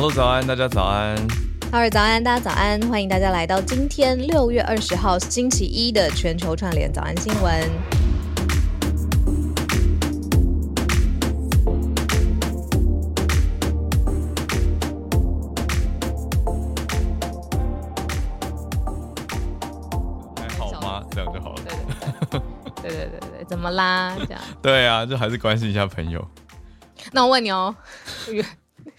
[0.00, 1.16] Hello，早安，大家早安。
[1.72, 7.68] 哈尔早安，大家早安，欢迎大家来到今天六月二十号星期一的全球串联早安新闻。
[20.36, 21.04] 还好吗？
[21.10, 21.62] 这样就好了。
[22.80, 24.14] 对对对，怎么啦？
[24.16, 26.24] 这样， 对啊，就还是关心一下朋友。
[27.10, 27.74] 那我问你哦，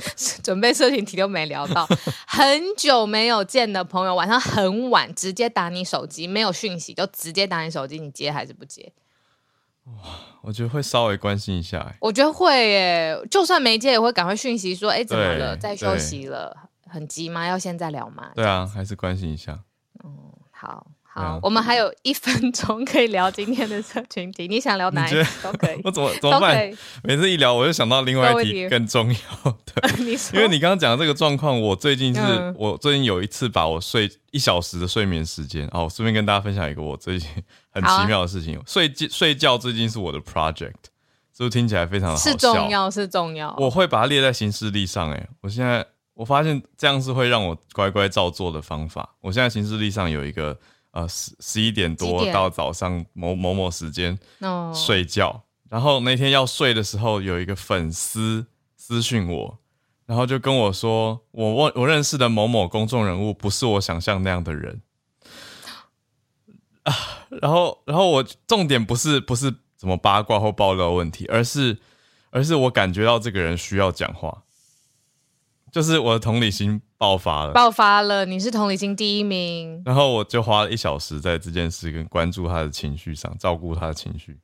[0.44, 1.88] 准备社群题都没聊到，
[2.27, 8.91] 很久没有见的朋友，晚上很晚直接打你手机，没有讯息就直接打你手机，你接还是不接？
[10.41, 11.95] 我觉得会稍微关心一下、欸。
[11.99, 15.58] 我觉得会耶，就算没接也会赶快讯息说，哎，怎么了？
[15.58, 16.55] 在休息了，
[16.88, 17.47] 很急吗？
[17.47, 18.31] 要现在聊吗？
[18.36, 19.59] 对啊，还是关心一下。
[20.03, 20.11] 嗯
[20.52, 20.86] 好
[21.41, 26.72] 我们还有一分钟可以聊今天的社群题， 你想聊哪一你题都可以 我，怎么怎么办？
[27.03, 29.89] 每次一聊，我就想到另外一题题更重要的。
[30.34, 37.30] 因为你刚刚讲的这个状况，我最近是、嗯我最近有一次把我睡一小时的睡眠时间，哦，我顺便跟大家分享一个我最近
[37.72, 40.73] 很奇妙的事情，睡觉睡觉最近是我的 project，
[41.36, 42.31] 是不是听起来非常的好笑？
[42.31, 43.56] 是重要是重要。
[43.58, 49.16] 我会把它列在行事历上、欸，我现在我发现这样是会让我乖乖照做的方法。
[49.22, 50.58] 我现在行事历上有一个
[51.00, 59.59] 呃十十一点多到早上某某某时间哦，睡觉，然后那天要睡的时候，有一个粉丝私讯我，
[60.05, 64.81] 然后就跟我说，我我我认识的某某公众人物不是我想象那样的人。
[66.83, 66.94] 啊。
[67.42, 71.77] 然后然后我重点不是不是怎么八卦或爆料问题，而是
[72.31, 74.44] 而是我感觉到这个人需要讲话，
[75.72, 77.52] 就是我的同理心爆发了。
[77.52, 79.81] 爆发了，你是同理心第一名。
[79.86, 84.38] 然后我就花了一小时在这件事跟关注他的情绪上，照顾他的情绪。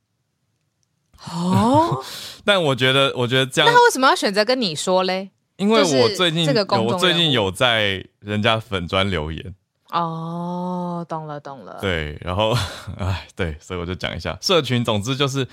[1.30, 2.02] 哦，
[2.44, 5.30] 但我觉得，我觉得这样那他为什么要选择跟你说嘞？
[5.56, 6.46] 因为我最近
[6.84, 9.54] 我最近有在人家粉专留言，
[9.90, 12.54] 哦，懂了懂了。，对，然后
[12.98, 14.84] 哎，对，所以我就讲一下社群。
[14.84, 15.48] 总之就是，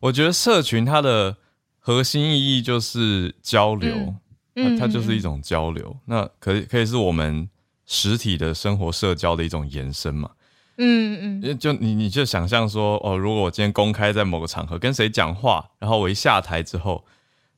[0.00, 1.36] 我觉得社群它的
[1.78, 4.18] 核心意义就是交流，嗯
[4.54, 5.96] 它它就是一种交流。
[6.06, 7.48] 那可以可以是我们
[7.86, 10.30] 实体的生活社交的一种延伸嘛。
[10.78, 17.04] 嗯嗯，就就你你就想象说，哦，如果我今天公开在某个场合跟谁讲话，然后我一下台之后，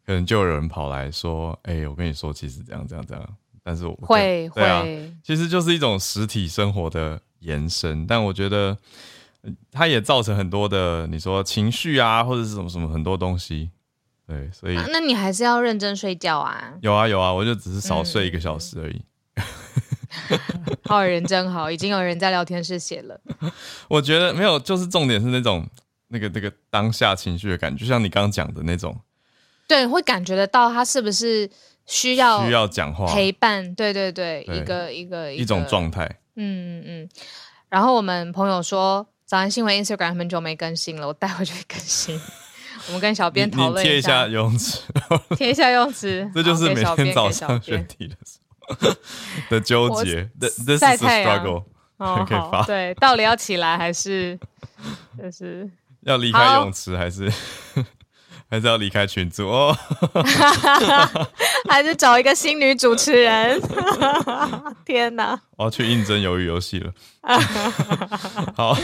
[0.05, 4.84] 可能就有人跑来说，哎、我跟你说，其实这样这样这样，但是我会会啊，
[5.22, 8.76] 其实就是一种实体生活的延伸，但我觉得
[9.43, 13.71] 呃它也造成很多的你说情绪啊，或者是什么什么很多东西，
[14.27, 16.73] 对，所以啊那你还是要认真睡觉啊。
[16.81, 19.03] 有啊有啊，我就只是少睡一个小时而已。
[20.85, 23.21] 好人真好，已经有人在聊天室写了。
[23.89, 25.69] 我觉得没有，就是重点是那种
[26.09, 28.99] 那个那个当下情绪的感觉，就像你刚刚讲的那种
[29.67, 31.51] 对，会感觉得到他是不是
[31.85, 33.75] 需要需要讲话陪伴？
[33.75, 36.05] 对对对，对一个一个一种个状态。
[36.37, 37.09] 嗯嗯嗯。
[37.69, 42.19] 然后我们朋友说，早安新闻 Instagram 很久没更新了，我待会就会更新。
[42.89, 44.81] 我们跟小编讨论你贴一下泳池，
[45.37, 48.91] 贴一下泳池， 这就是每天早上选题的时候
[49.50, 50.28] 的纠结。
[50.41, 51.65] A 太阳 struggle。
[51.97, 54.37] 哦，可以发好，对，到底要起来还是
[55.17, 57.33] 就是要离开泳池还是
[58.50, 59.77] 还是要离开群组哦？
[61.69, 63.61] 还是找一个新女主持人？
[64.84, 65.41] 天哪！
[65.56, 66.93] 我要去应征鱿鱼游戏了。
[68.56, 68.77] 好，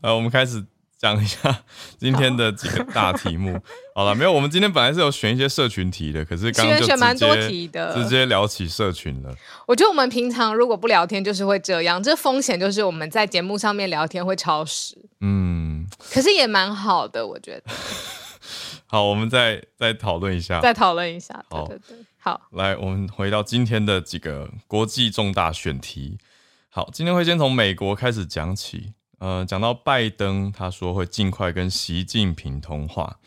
[0.00, 0.64] 呃，我们开始
[1.02, 1.64] 讲一下
[1.98, 3.60] 今天的几个大题目。
[3.92, 9.34] 好了，没有，我们今天本来是有选一些社群题的，可是刚刚就选蛮多直接题的直接聊起社群了。
[9.66, 12.00] 我觉得我们平常如果不聊天，就是会这样。
[12.00, 17.72] 这风险就是我们在节目上面聊天会超时，嗯，可是也蛮好的，我觉得。
[18.86, 20.60] 好，我们再再讨论一下。
[20.60, 26.16] 再讨论一下，对好对对，好，来，我们回到今天的几个国际重大选题。
[26.70, 28.92] 好，今天会先从美国开始讲起。
[29.22, 33.20] 呃，讲到拜登，他说会尽快跟习近平通话，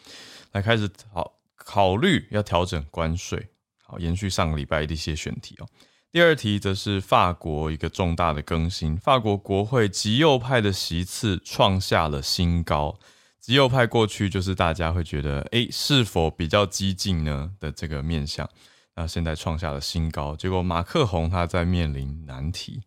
[0.52, 3.48] 来开始考考虑要调整关税。
[3.82, 5.68] 好，延续上个礼拜的一些选题哦。
[6.12, 13.00] 第二题则是法国一个重大的更新，法国国会极右派的席次创下了新高。
[13.40, 18.50] 极右派过去就是大家会觉得，诶，是否比较激进呢的这个面向，
[18.96, 20.36] 那现在创下了新高。
[20.36, 22.82] 结果马克宏他在面临难题。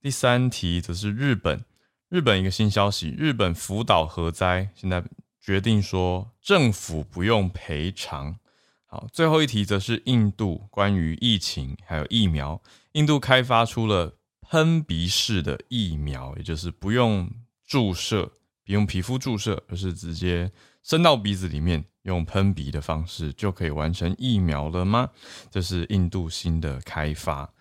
[0.00, 1.62] 第三题则是日本，
[2.08, 5.04] 日本一个新消息，日本福岛核灾现在
[5.38, 8.38] 决定说政府不用赔偿。
[8.86, 12.62] 好，最后一题则是印度关于疫情还有疫苗，
[12.92, 17.30] 印度开发出了喷鼻式的疫苗，也就是不用
[17.66, 18.32] 注射，
[18.64, 20.50] 不用皮肤注射，而是直接
[20.82, 25.10] 伸到鼻子里面，用喷鼻的方式就可以完成疫苗了吗？
[25.50, 27.52] 这是印度新的开发。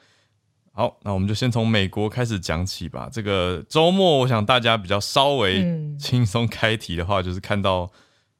[0.77, 3.09] 好，那我们就先从美国开始讲起吧。
[3.11, 5.65] 这个周末，我想大家比较稍微
[5.97, 7.91] 轻松开题的话，就是看到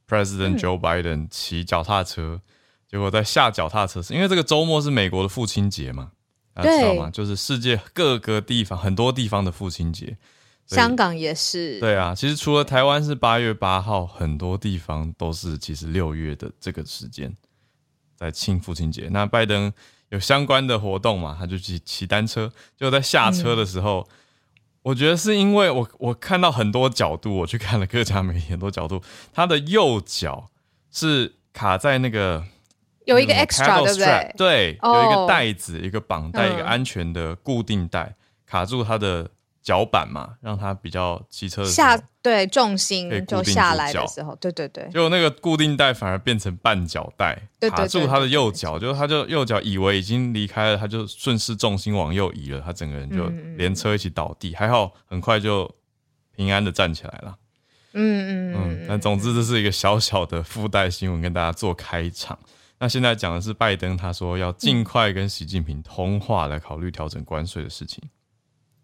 [0.08, 2.40] President Joe Biden 骑脚踏车，
[2.88, 6.12] 结果在下脚踏车时，因为这个周末是美国的父亲节嘛，
[6.54, 7.10] 大家知道吗？
[7.10, 10.16] 就是世界各个地方很多地方的父亲节，
[10.68, 11.80] 香港也是。
[11.80, 17.36] 对啊，其实除了台湾是八月八号，很多地方都是其实六月的这个时间
[18.16, 19.10] 在庆父亲节。
[19.10, 19.74] 那拜登。
[20.10, 21.36] 有相关的活动嘛？
[21.40, 24.08] 他就骑骑单车，就在下车的时候，
[24.82, 29.02] 我觉得是因为我我看到很多角度，我去看了各家媒体很多角度，
[29.34, 30.50] 他的右脚
[30.92, 32.44] 是卡在那个
[33.06, 34.34] 有一个 extra 对不对？
[34.38, 38.16] 对，有一个带子，一个绑带，一个安全的固定带
[38.46, 39.30] 卡住他的。
[39.68, 47.38] 脚板嘛，让它比较骑车下对重心就下来的时候，对对对，就那个固定带反而变成绊脚带，
[47.70, 53.28] 卡住他的右脚，就他就右脚以为已经离开了，他就顺势重心往右移了，他整个人就
[53.58, 55.70] 连车一起倒地，还好很快就
[56.34, 57.36] 平安的站起来了。
[57.92, 62.40] 嗯嗯嗯，但总之这是一个小小的附带新闻，跟大家做开场。
[62.80, 68.02] 那现在讲的是拜登，他说要尽快跟习近平通话，来考虑调整关税的事情。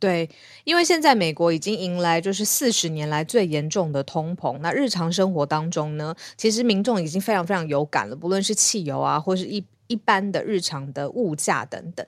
[0.04, 0.30] 对，
[0.66, 9.64] 因为现在美国已经迎来就是四十年来最严重的通膨，那日常生活当中呢，其实民众已经非常非常有感了，不论是汽油啊，或是一。
[9.88, 12.06] 一般的日常的物价等等，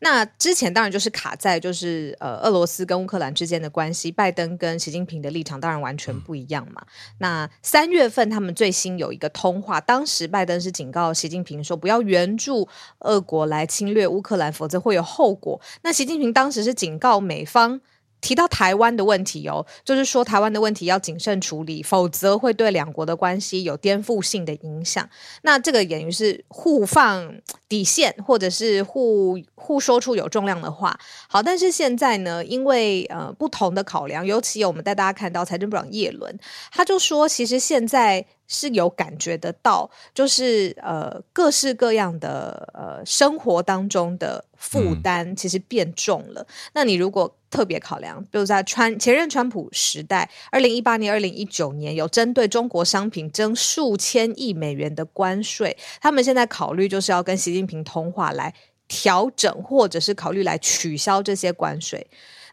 [0.00, 6.84] 那之前当然就是卡在就是呃俄罗斯跟乌克兰之间的关系，拜登跟习近平的立场当然完全不一样嘛。
[7.18, 12.68] 那三月份他们最新有一个通话，当时拜登是警告习近平说不要援助
[13.00, 15.60] 俄国来侵略乌克兰，否则会有后果。
[15.82, 17.80] 那习近平当时是警告美方。
[18.20, 25.08] 提到台湾的问题哦，就是说台湾的问题要谨慎处理，否则会对两国的关系有颠覆性的影响。
[25.42, 27.32] 那这个等于是互放
[27.68, 30.98] 底线，或者是互互说出有重量的话。
[31.28, 36.38] 好，但是现在呢，因为呃不同的考量，尤其我们带大家看到财政部长叶伦，
[36.72, 38.26] 他就说，其实现在。
[38.48, 46.44] 是有感觉得到，就是呃各式各样的呃生活当中的负担其实变重了。
[46.72, 58.52] 那你如果特别考量，比如在川前任川普时代，二零一八年、二零一九年有针对中国商品征数千亿美元的关税，他们现在考虑就是要跟习近平通话来
[58.88, 62.06] 调整，或者是考虑来取消这些关税。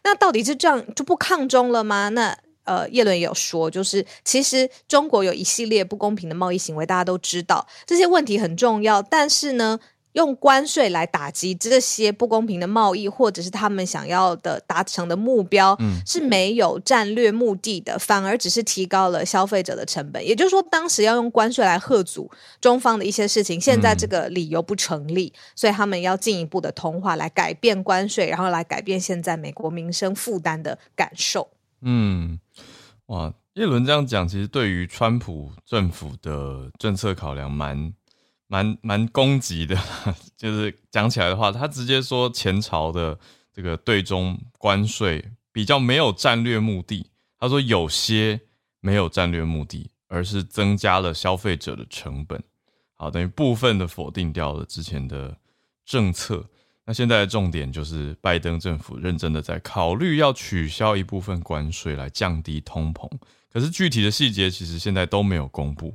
[0.04, 2.10] 那到底是这样就不抗中了吗？
[2.10, 2.36] 那？
[2.66, 9.00] 呃，叶伦也有说，就是其实中国有一系列不公平的贸易行为，大家都知道这些问题很重要。
[9.00, 9.78] 但是呢，
[10.12, 20.26] 用关税来打击这些不公平的贸易，或者是他们想要的达成的目标，是没有战略目的的，反而只是提高了消费者的成本。
[20.26, 22.30] 也就是说，当时要用关税来吓阻
[22.60, 31.48] 中方的一些事情，现在这个理由不成立，所以他们要进一步的通话来改变关税，然后来改变现在美国民生负担的感受。
[31.82, 32.38] 嗯，
[33.06, 37.94] 哇，叶伦这样讲，其实对于川普政府的政策考量，蛮
[38.48, 39.76] 蛮蛮攻击的。
[40.36, 43.18] 就是讲起来的话，他直接说前朝的
[43.52, 47.08] 这个对中关税比较没有战略目的。
[47.38, 48.40] 他说有些
[48.80, 52.42] 没有战略目的，而是增加了消费者的成本。
[52.94, 55.36] 好，等于部分的否定掉了之前的
[55.84, 56.44] 政策。
[56.88, 63.10] 那现在的重点就是拜登政府认真的在考虑要取消一部分关税来降低通膨，
[63.52, 65.92] 可是具体的细节其实现在都没有公布，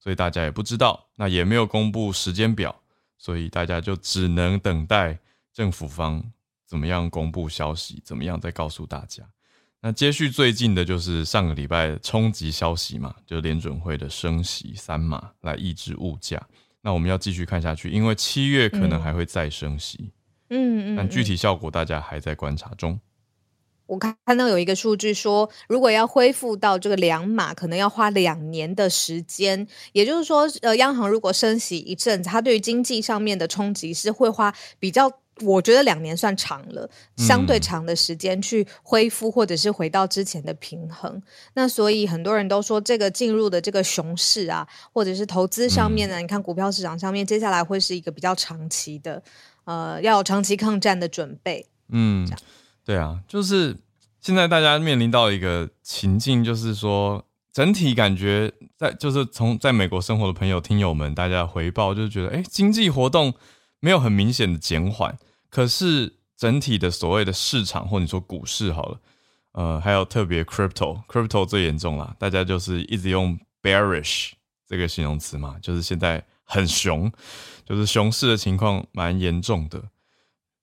[0.00, 2.74] 所以大家也不知道，那也没有公布时间表，
[3.16, 5.16] 所以大家就只能等待
[5.54, 6.20] 政府方
[6.66, 9.22] 怎么样公布消息，怎么样再告诉大家。
[9.80, 16.44] 那接续最近的就是上个礼拜冲击消息嘛，就联准会的升息三码来抑制物价。
[16.80, 19.98] 那我们要继续看下去，因为七月可能还会再升息。
[20.00, 20.10] 嗯
[20.54, 23.00] 嗯，但具体效果大家还在观察中。
[23.86, 29.66] 我看看到有一个数据说，如果要恢复到这个两码，可能要花两年的时间。
[29.92, 35.10] 也就是说，呃，央行如果升息一阵子，它对于经济上面的冲击是会花比较，
[35.42, 41.20] 我觉得两年算长了，相对长的时间去恢复或者是回到之前的平衡。
[41.54, 49.22] 那所以很多人都说，这个进入的这个熊市啊，或者是投资上面呢，你看股票市场上面，接下来会是一个比较长期的。
[49.64, 51.66] 呃，要有长期抗战的准备。
[51.88, 52.28] 嗯，
[52.84, 53.76] 对啊，就是
[54.20, 63.34] 现在大家面临到一个情境，就是说整体感觉在，就是从在美国生活的朋友、听友们，大家回报就是觉得，哎，经济活动
[63.80, 65.18] 没有很明显的减缓，
[65.50, 69.00] 可是整体的所谓的市场，或者说股市好了，
[69.52, 74.30] 呃，还有特别 crypto，crypto 最严重了，大家就是一直用 bearish
[74.66, 77.12] 这个形容词嘛，就是现在很熊，
[77.72, 79.82] 就是熊市的情况蛮严重的，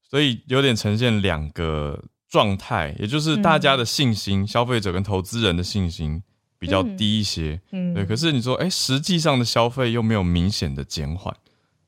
[0.08, 6.22] 所以有点呈现两个状态，也就是大家的信心，消费者跟投资人的信心
[6.60, 8.06] 比较低一些，嗯，对。
[8.06, 11.36] 可是你说，哎，实际上的消费又没有明显的减缓，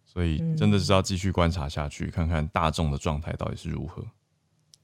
[0.03, 4.03] 所以真的是要继续观察下去，看看大众的状态到底是如何。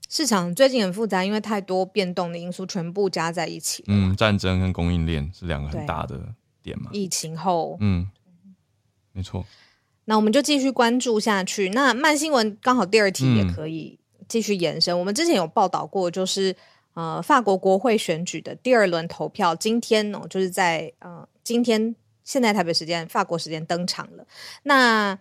[0.08, 3.84] 市场最近很复杂，因为太多变动的因素全部加在一起。
[3.88, 6.91] 嗯，战争跟供应链是两个很大的点嘛。
[6.94, 8.08] 疫情后，嗯，
[9.13, 9.44] 没错。
[10.10, 11.70] 那我们就继续关注下去。
[11.70, 14.98] 那慢新闻刚好第二题也可以继续延伸。
[14.98, 16.56] 我们之前有报道过，就是
[16.94, 24.26] 呃，法国国会选举的第二轮投票，今天哦，就是在呃今天现在台北时间、法国时间登场了。
[24.64, 25.20] 那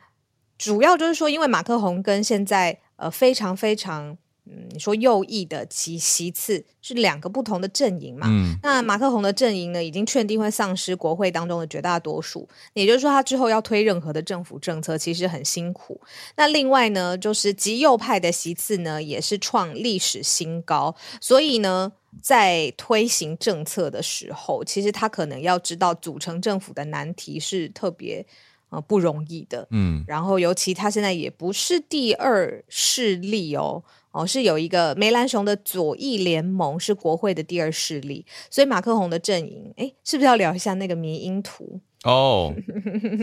[0.57, 4.16] 主要就是说，因为马克宏跟现在呃非常非常。
[4.48, 8.28] 嗯，你说右翼的其其次是两个不同的阵营嘛？
[8.30, 16.00] 嗯，那马克宏的阵营呢，已经确定会丧失国会当中的绝大多数，也就是说，他之后要推任何的政府政策，其实很辛苦。
[16.36, 21.90] 那另外呢，就是极右派的席次呢，也是创历史新高，所以呢，
[22.22, 28.24] 在推行政策的时候，其实他可能要知道组成政府的难题是特别
[28.68, 29.66] 呃不容易的。
[29.72, 33.82] 嗯，然后尤其他现在也不是第二势力哦。
[34.16, 41.78] 哦，是有一个梅兰雄的左翼联盟是国会的第二势力，所以马克宏的阵营，哎，是不是要聊一下那个迷因图？
[42.04, 42.54] 哦，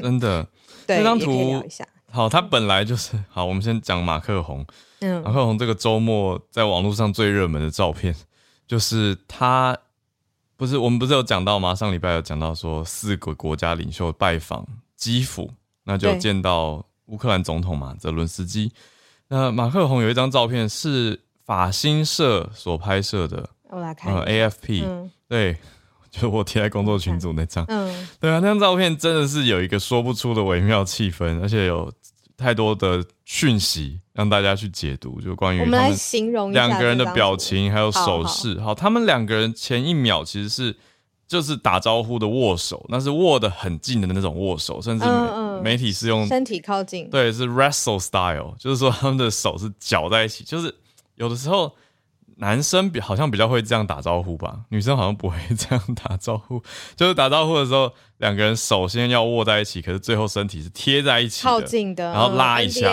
[0.02, 0.48] 真的，
[0.88, 1.64] 那张图
[2.12, 3.44] 好，他本来就是好。
[3.44, 4.64] 我们先讲马克宏，
[5.00, 8.16] 嗯，马克宏这个周末在网络上最热门的照片，
[8.68, 9.76] 就是他
[10.56, 11.74] 不是我们不是有讲到吗？
[11.74, 14.64] 上礼拜有讲到说四个国家领袖拜访
[14.96, 15.50] 基辅，
[15.86, 18.72] 那就见到乌克兰总统嘛，泽伦斯基。
[19.30, 25.58] 那马克宏有一张照片是法新社所拍摄的，我来看，AFP，对，
[26.12, 31.92] 就我贴在工作群组那张，嗯，对啊，那张照片真的是有一个说不出的微妙气氛，而且有
[32.38, 40.76] 太多的讯息让大家去解读，就关于我们来形容两个人的表情还有手势，好，他们两个人前一秒其实是。
[41.26, 45.06] 就是打招呼的握手，那是握的很近的那种握手，甚至
[45.62, 50.74] 媒体是用身体靠近，对，是 wrestle style，就是说他们的手是搅在一起，就是
[51.16, 51.72] 有的时候。
[52.38, 56.62] 男生比好像比较会这样打招呼吧，女生好像不会这样打招呼。
[56.98, 62.92] 就是打招呼的时候，两个人首先要握在一起，可是最后身体是贴在一起，靠近的，然后拉一下，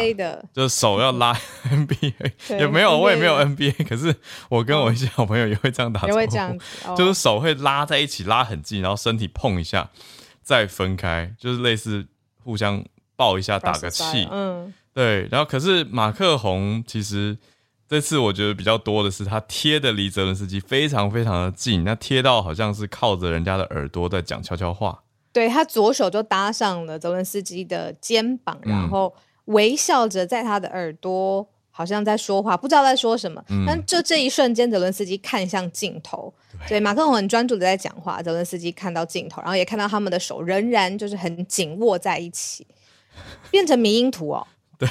[0.52, 1.32] 就是手要拉
[1.72, 2.12] NBA，
[2.50, 4.14] 也没有，我也没有 NBA，可是
[4.50, 9.90] 我跟我一些好朋友也会这样打招呼，就是手会拉在一起，拉很近，然后身体碰一下，
[10.42, 12.06] 再分开，就是类似
[12.44, 12.84] 互相
[13.16, 15.28] 抱一下，打个气，嗯，对。
[15.30, 17.38] 然后可是马克宏其实。
[17.90, 25.02] 这次我觉得比较多的是，他贴的离泽伦斯基非常非常的近，那贴到好像是靠着人家的耳朵在讲悄悄话。
[25.32, 29.12] 对他左手就搭上了泽伦斯基的肩膀，然后
[29.46, 31.48] 微笑着在他的耳朵
[31.80, 33.42] 好像在说话，不知道在说什么。
[33.66, 36.30] 但就这一瞬间，泽伦斯基看向镜头，
[36.68, 42.66] 对马克龙很专注的在讲话，泽伦斯基看到镜头，然后也看到他们的手仍然就是很紧握在一起，
[43.50, 44.46] 变成迷因图哦。
[44.80, 44.88] 对，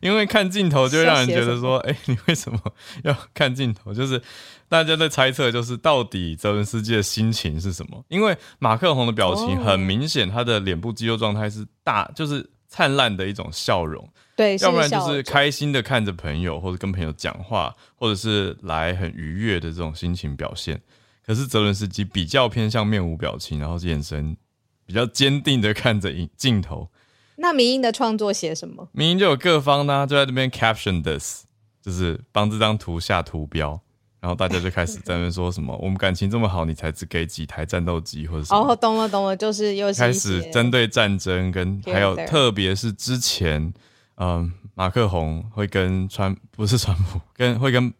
[0.00, 2.60] 因为看镜头就会让人觉得说， 哎，你为什么
[3.02, 3.92] 要看镜头？
[3.92, 4.22] 就是
[4.68, 8.04] 大家在猜测，就是到底泽伦斯基的心情是什么？
[8.08, 14.08] 因为马克宏的表情很明显，他的脸部肌肉状态是大，就是灿烂的一种笑容。
[14.36, 20.80] 对，要不然就是开心的看着朋友，或者跟朋友讲话，或者是来很愉悦的这种心情表现。
[21.24, 24.36] 可是泽伦斯基比较偏向面无表情，然后眼神
[24.84, 26.88] 比较坚定的看着镜镜头。
[27.36, 28.88] 那民音的创作写什么？
[28.92, 31.44] 民音就有各方呢，就在这边 caption this，
[31.82, 33.80] 就是帮这张图下图标，
[34.20, 38.60] 然后大家就开始在那边说什么，我们感情这么好，你才只给几台战斗机或者什么？
[38.60, 43.72] 哦，懂了懂了，就是又开始针对战争，跟还有特别是之前，
[44.16, 47.92] 嗯，马克宏会跟川不是川普， 跟会跟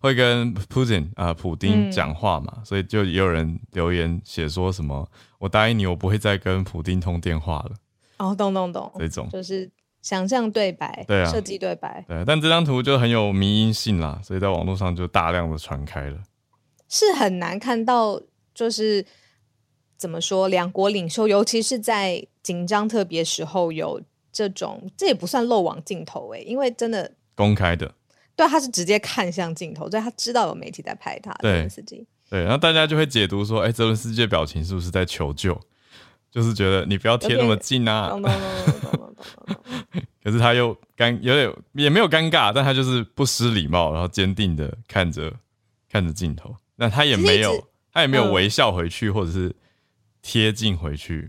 [0.00, 5.06] 会跟 Putin 啊普丁讲话嘛，所以就也有人留言写说什么，
[5.38, 7.72] 我答应你，我不会再跟普丁通电话了。
[8.18, 9.70] 哦，懂懂懂，这种就是
[10.02, 12.24] 想象对白，对啊，设计对白，对。
[12.26, 16.18] 但这张图就很有迷因性啦，所以在网络上就大量的传开了。
[16.88, 18.20] 是很难看到，
[18.54, 19.04] 就是
[19.96, 24.00] 怎么说，两国领袖，尤其是在紧张特别时候有
[24.32, 27.94] 这种，这也不算漏网镜头哎，因为真的公开的，
[28.36, 31.32] 对，他是直接看向镜头，所以他知道有媒体在拍他。
[31.40, 31.68] 对，
[32.28, 35.60] 对，然后大家就会解读说，哎，泽伦斯基的表情是不是在求救？
[36.30, 38.12] 就是觉得你不要贴那么近啊，
[40.22, 45.32] 可是他又尴有点也没有尴尬，但他就是不失礼貌，然后坚定的看着
[45.90, 49.52] 看着镜头，那他也没有他也没有微笑回去或者是
[50.22, 51.28] 贴近回去。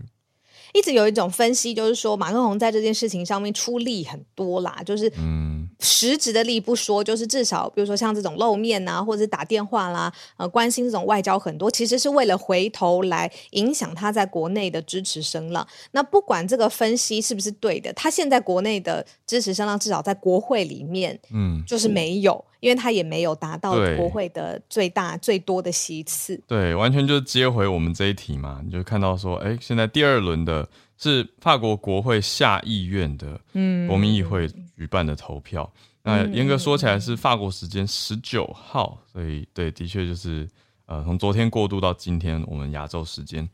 [0.72, 15.66] 一直有一种分析，就是说马克宏在这件事情上面出力很多啦，就是嗯实质的力不说，就是至少比如说像这种露面啊，或者是打电话啦，呃，关心这种外交很多，其实是为了回头来影响他在国内的支持声浪。
[15.90, 26.40] 那不管这个分析是不是对的，他现在国内的支持声浪至少在国会里面嗯，就是没有，因为他也没有达到对国会的最大最多的席次。
[26.46, 30.66] 对，完全就是接回我们这一题嘛，你就看到说，哎，现在第二轮的
[30.96, 35.68] 是法国国会下议院的嗯国民议会举办的投票。
[36.04, 40.48] 那严格说起来是法国时间十九号，所以对，的确就是
[40.86, 43.48] 呃，从昨天过渡到今天我们亚洲时间。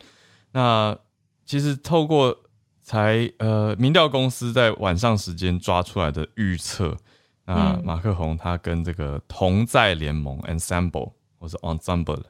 [0.53, 0.95] 那
[1.47, 2.37] 其实透过
[2.83, 6.95] 才呃民调公司在晚上时间抓出来的预测，
[7.51, 12.23] 那嗯马克宏他跟这个同在联盟 Ensemble 或是 Ensemble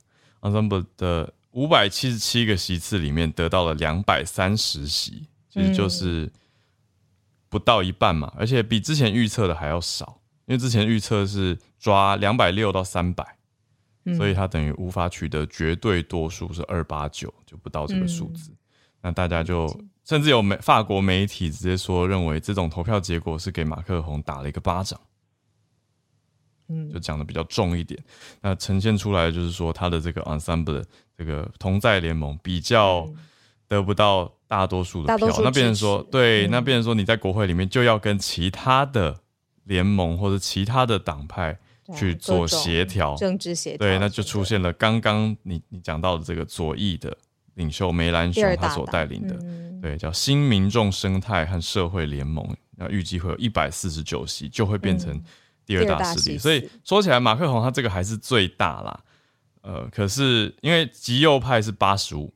[0.43, 6.31] Ensemble 的五百七十七个席次里面得到了两百三十席，其实就是
[7.49, 13.27] 不到一半嘛，而且比之前预测的还要少，因为之前预测是抓两百六到三百、
[14.17, 18.53] 所以他等于无法取得绝对多数是二八九，就不到这个数字。
[19.03, 19.67] 那大家就
[20.05, 25.01] 甚至有媒法国媒体直接说，认为这种投票结果是给马克宏打了一个巴掌。
[26.69, 26.91] 嗯。
[26.93, 27.99] 就讲的比较重一点。
[28.41, 30.85] 那呈现出来就是说，他的这个 ensemble 的
[31.17, 33.09] 这个同在联盟比较
[33.67, 36.51] 得不到大多数的票，那变成说，对，嗯。
[36.51, 39.19] 那变成说你在国会里面就要跟其他的
[39.65, 41.59] 联盟或者其他的党派
[41.97, 43.77] 去做协调，政治协。
[43.77, 47.17] 调，对，那就出现了刚刚你你讲到的这个左翼的
[47.55, 49.81] 领袖梅兰雄他所带领的，嗯。
[49.81, 52.45] 对，叫新民众生态和社会联盟，
[52.77, 55.23] 那预计会有一百四十九席，就会变成
[55.69, 56.39] 第二大势力。
[56.39, 59.01] 所以说起来，马克宏他这个还是最大啦。
[59.61, 62.33] 呃，可是因为极右派是八十五，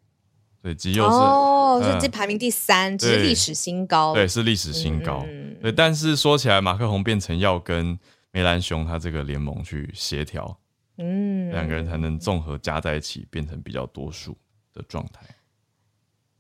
[0.62, 4.12] 对，极右是、哦，所以嗯这排名第三，只是历史新高。
[4.12, 5.24] 对是历史新高。
[5.26, 7.98] 嗯对，但是说起来，马克宏变成要跟
[8.32, 10.58] 梅兰雄他这个联盟去协调，
[10.98, 14.36] 嗯，两个人才能综合加在一起，变成比较多数
[14.74, 15.22] 的状态。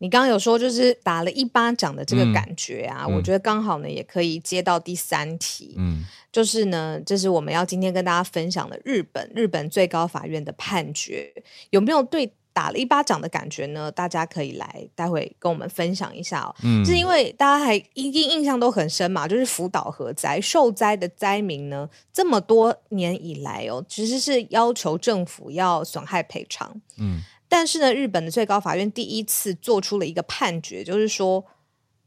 [0.02, 11.32] 你刚刚有说就是打了一巴掌的这个嗯感觉啊，嗯我觉得刚好呢也可以接到第三题，嗯就是呢，这是我们要今天跟大家分享的日本日本最高法院的判决，
[11.70, 13.92] 有没有对打了一巴掌的感觉呢？
[13.92, 16.54] 大家可以来待会跟我们分享一下哦。
[16.64, 26.74] 嗯，是因为大家还一定印象都很深嘛，就是福岛核灾受灾的灾民呢，这么多年以来哦，其实是要求政府要损害赔偿。
[26.98, 27.22] 嗯
[27.54, 31.44] 但是呢，日本的最高法院第一次做出了一个判决，就是说，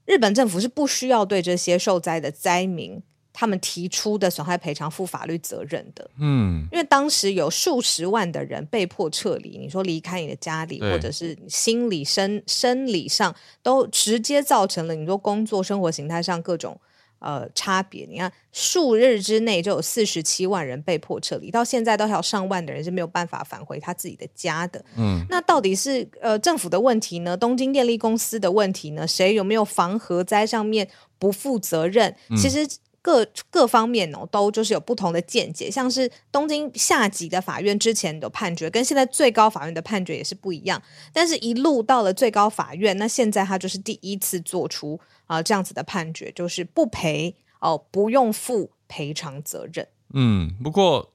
[0.06, 3.00] 日本政府是不需要对这些受灾的灾民
[3.32, 16.80] 他们提出的损害赔偿负法律责任的，嗯因为当时有数十万的人被迫撤离，你说离开你的家里，或者是心理、生生理上都直接造成了你说工作、生活形态上各种。
[17.20, 24.84] 呃，差别你看，数日之内就有四十七万人被迫撤离，到现在都还有上万的人是没有办法返回他自己的家的。
[24.98, 27.36] 嗯那到底是呃政府的问题呢？
[27.36, 29.08] 东京电力公司的问题呢？
[29.08, 32.16] 谁有没有防核灾上面不负责任？
[32.38, 32.68] 其实
[33.02, 35.70] 各各方面哦，都就是有不同的见解。
[35.70, 40.82] 像是东京下级的法院之前的判决，跟现在最高法院的判决也是不一样。
[41.14, 49.88] 但是，一路到了最高法院，那现在他就是第一次做出啊、这样子的判决，就是不赔哦，不用负赔偿责任。
[50.14, 51.12] 嗯，不过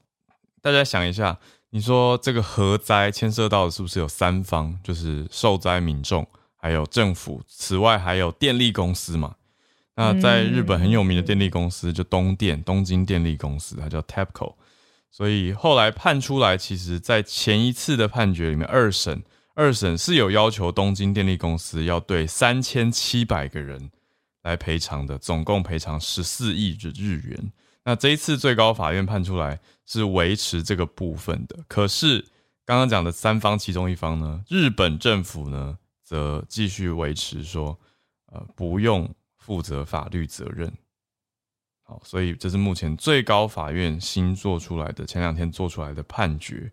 [0.61, 9.35] 大家想一下，你说这个核灾牵涉到的是不是有三方，就是受灾民众，还有政府，此外还有电力公司嘛？
[9.95, 14.55] 那在日本很有名的电力公司就东电，东京电力公司，它叫 TEPCO。
[15.11, 19.21] 所以后来判出来，其实在前一次的判决里面，二审
[19.53, 23.91] 二审是有要求东京电力公司要对三千七百个人
[24.43, 27.51] 来赔偿的，总共赔偿十四亿日日元。
[27.83, 32.23] 那这一次最高法院判出来是维持这个部分的，可是
[32.65, 37.79] 刚刚讲的三方其中一方呢，日本政府呢则继续维持说，
[38.27, 40.71] 呃，不用负责法律责任。
[41.81, 46.71] 好，所以这是目前最高法院新做出来的，前两天做出来的判决。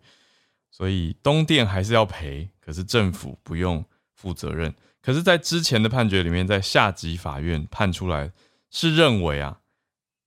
[0.71, 4.73] 所以东电还是要赔，可是政府不用负责任。
[5.01, 8.31] 可是，在之前的判决里面，在下级法院判出来
[8.69, 9.59] 是认为啊，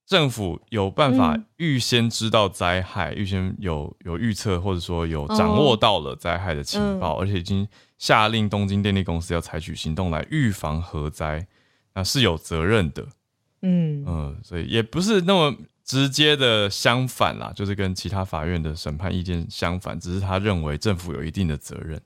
[0.06, 1.44] 政府有办法嗯。
[1.58, 11.46] 预先知道灾害，预先有有预测，或者说有掌握到了灾害的情报，而且已经下令东京电力公司要采取行动来预防核灾，
[11.94, 13.06] 那是有责任的。
[13.60, 14.04] 嗯。
[14.06, 22.00] 嗯，所以也不是那么直接的相反啦，就是跟其他法院的审判意见相反，只是他认为政府有一定的责任，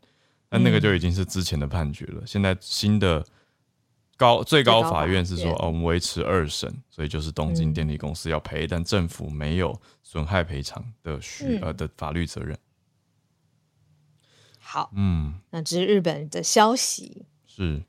[0.50, 2.22] 那那个就已经是之前的判决了。
[2.26, 3.24] 现在新的
[4.16, 12.56] 高最高法院院是说哦，我们维持二审，所以就是东京嗯电力公司要赔，但政府没有损害赔偿的需嗯呃的法律责任。
[14.58, 17.26] 好，嗯，那这是日本的消息。
[17.46, 17.84] 是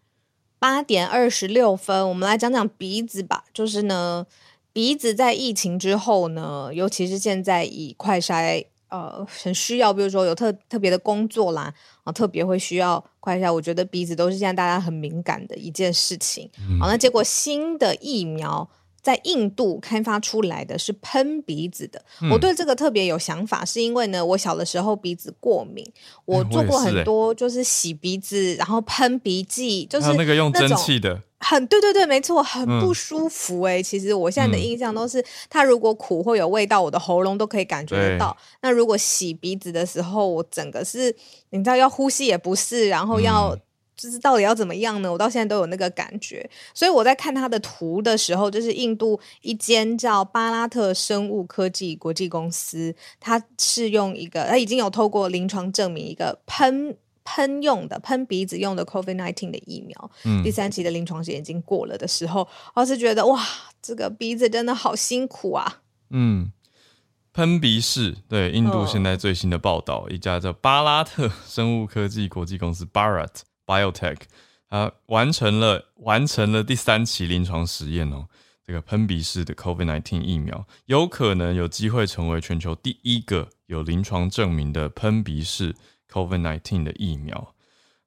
[0.59, 3.45] 八点二十六分，我们来讲讲鼻子吧。
[3.53, 4.25] 就是呢，
[4.73, 11.73] 鼻子在疫情之后呢，尤其是现在以快筛，呃，很需要，比如说有特特别的工作啦，
[12.03, 13.51] 啊，特别会需要快筛。
[13.51, 16.49] 我觉得鼻子都是现在大家很敏感的一件事情。
[16.79, 18.69] 好，那结果新的疫苗。
[18.99, 25.89] 在印度开发出来的是喷鼻子的，我对这个特别有想法，是因为呢，我小的时候鼻子过敏，
[26.25, 38.35] 我做过很多就是洗鼻子，然后喷鼻剂，就是那个用蒸汽的，很对对对，没错，很嗯不舒服哎、其实我现在的印象都是，它如果苦或有味道，我的喉咙都可以感觉得到。
[38.61, 41.15] 那如果洗鼻子的时候，我整个是，
[41.51, 43.61] 你知道要呼吸也不是，然后要、嗯
[43.97, 45.11] 就是到底要怎么样呢？
[45.11, 46.47] 我到现在都有那个感觉。
[46.71, 56.95] 所以我在看它的图的时候，就是印度一间叫巴拉特生物科技国际公司，它是用一个，它已经有透过临床证明一个喷。
[57.29, 63.45] 喷用的喷鼻子用的 COVID nineteen 的疫苗，嗯第三期的临床实验已经过了的时候，我是觉得哇，
[63.81, 65.81] 这个鼻子真的好辛苦啊！
[66.09, 66.53] 嗯，
[67.33, 74.19] 喷鼻式，对，印度嗯现在最新的报道，一家叫巴拉特生物科技国际公司 Bharat Biotech，
[74.69, 78.27] 它完成了完成了第三期临床实验哦。
[78.65, 85.73] 这个喷鼻式的 COVID-19 疫苗有可能有机会成为全球第一个有临床证明的喷鼻式
[86.11, 87.53] COVID-19 的疫苗。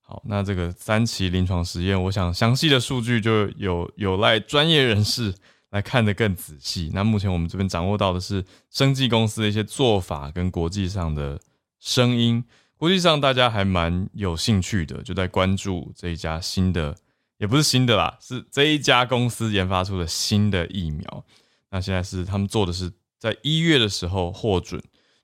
[0.00, 5.34] 好，那这个三期临床实验，我想详细的数据就有有赖专业人士
[5.70, 6.90] 来看得更仔细。
[6.92, 11.40] 那目前我们这边掌握到的是生技公司的一些做法跟国际上的
[11.78, 12.44] 声音，
[12.76, 16.96] 国际上大家还蛮有兴趣的，就在关注这一家新的，
[17.38, 21.24] 也不是新的啦，是这一家公司研发出的新的疫苗。
[21.70, 24.82] 那现在是他们做的是在一月的时候获准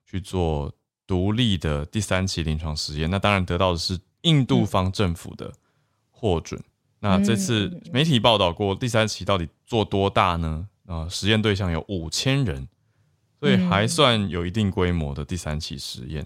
[0.09, 0.73] 去做
[1.07, 5.53] 独立的第三期临床实验，那当然得到的是印度方政府的
[6.11, 6.61] 获准。
[6.99, 10.67] 那这次媒体报道过，第三期到底做多大呢？
[10.87, 12.67] 啊、实验对象有五千人，
[13.41, 16.25] 所以还算有一定规模的第三期实验。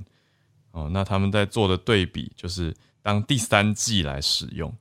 [0.70, 4.72] 哦，那他们在做的对比就是当第三剂来使用，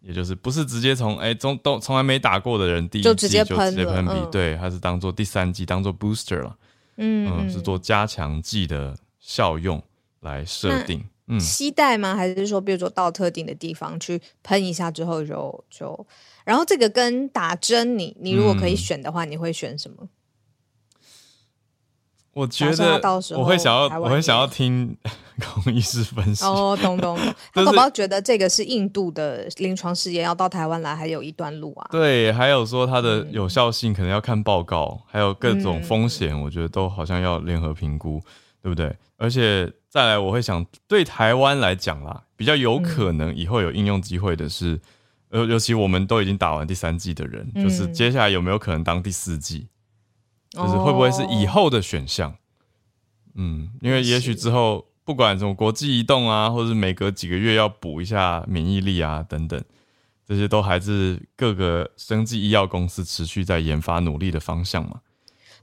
[0.00, 6.56] 也就是不是直接从哎从都从来没打过的人第一剂就直接就直接喷鼻，嗯对，它是当做第三剂，当做 booster 了，
[6.96, 9.82] 嗯嗯，是做加强剂的效用
[10.20, 11.02] 来设定。
[11.28, 12.14] 嗯，吸带吗？
[12.16, 16.06] 还是说，比如说到特定的地方去喷一下之后就就，
[16.44, 20.08] 然后这个跟打针你，你如果可以嗯选的话，你会选什么？
[22.34, 24.96] 我觉得到时候我会想要，我会想要听
[25.38, 26.44] 孔 医师分析。
[26.44, 27.26] 哦，懂懂懂。
[27.54, 31.86] 就是他搞不觉得这个是印度的临床试验，要到台湾来还有一段路啊。
[31.92, 38.20] 对，还有说它嗯的有效性可能要看报告，还有各种风险，我觉得都好像要联合评估，
[38.62, 38.96] 对不对？
[39.22, 44.80] 而且再来，我会想对台湾来讲啦，比较有可能以后有应用机会的是，
[45.28, 49.68] 呃，尤其我们都已经打完第三季的人，嗯就是接下来有没有可能当第四季？
[50.50, 52.36] 就是会不会是以哦后的选项？
[53.36, 59.62] 嗯，因为也许之后不管什么国际移动啊，或者是每隔几个月要补一下免疫力啊等等，
[60.26, 65.00] 这些都还是各个生技医药公司持续在研发努力的方向嘛。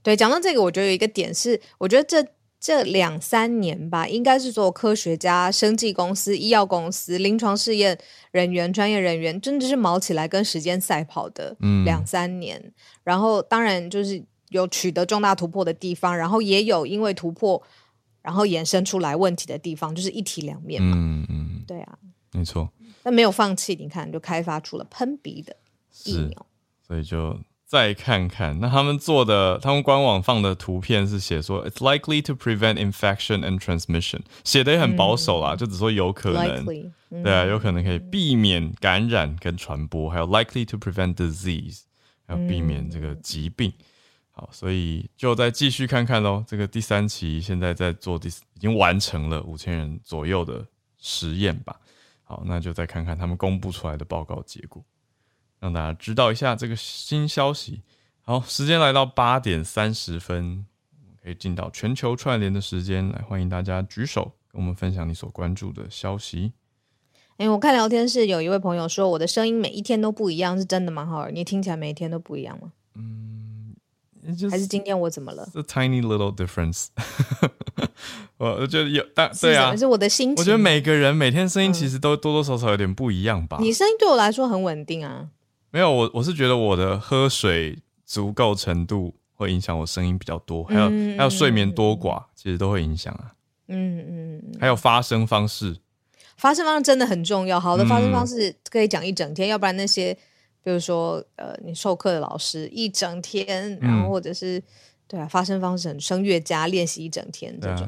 [0.02, 2.26] 对，讲到这个，我觉得有一个点是，我觉得这
[2.60, 7.98] 这两三年吧，应该是所有科学家、生技公司、医药公司、临床试验
[8.32, 12.74] 人员、专业人员，真的是毛起来跟时间赛跑的嗯两三年。
[13.04, 17.62] 然后，当然就是有取得重大突破的地方，然后也有因为突破，
[18.22, 20.98] 然后衍生出来问题的地方，就是一体两面嘛。
[20.98, 21.98] 嗯嗯，对啊，
[22.34, 22.70] 没错，
[23.02, 25.56] 但没有放弃，你看就开发出了喷鼻的
[26.04, 26.46] 疫，苗。
[26.86, 27.40] 所以就
[27.70, 36.66] 再看看，那他们做的，他们官网放的图片是写说，it's likely to prevent infection and transmission，写的也很保守啦，就只说有可能。
[36.66, 41.82] Likely，嗯对啊，有可能可以避免感染跟传播，还有 likely to prevent disease，
[42.26, 43.72] 还有避免这个疾病。
[44.32, 46.44] 好，所以就再继续看看喽。
[46.48, 50.66] 这个第三期现在在做第，已经完成了五千人左右的
[50.98, 51.76] 实验吧。
[52.24, 54.84] 好，那就再看看他们公布出来的报告结果，
[55.60, 57.82] 让大家知道一下这个新消息。
[58.22, 60.66] 好，时间来到八点三十分，
[61.24, 66.54] 可以进到全球串联的时间，来欢迎大家举手跟我们分享你所关注的消息。
[67.38, 71.06] 哎、我看聊天室有一位朋友说，我的声音每一天都不一样，是真的吗？
[71.06, 72.72] 浩尔，你听起来每一天都不一样吗？
[72.96, 73.76] 嗯
[74.52, 76.88] 还是今天我怎么了？？The tiny little difference
[78.38, 80.42] 我我觉得有，但是对啊，是我的心情。
[80.42, 83.58] 我觉得每个人每天声音其实都多多少少有点不一样吧。
[83.60, 85.30] 你声音对我来说很稳定啊。
[85.72, 93.34] 没有，我我是觉得我的喝水足够程度会影响我声音比较多，还有、嗯还有睡眠多寡，其实都会影响啊。
[93.68, 95.78] 嗯嗯嗯，还有发声方式，
[96.38, 97.60] 发声方式真的很重要。
[97.60, 100.12] 好的嗯发声方式可以讲一整天，要不然那些
[100.64, 104.62] 比如说呃，你授课的老师一整天，然嗯后或者是
[105.08, 107.88] 对啊，发声方式很声乐家练习一整天这种。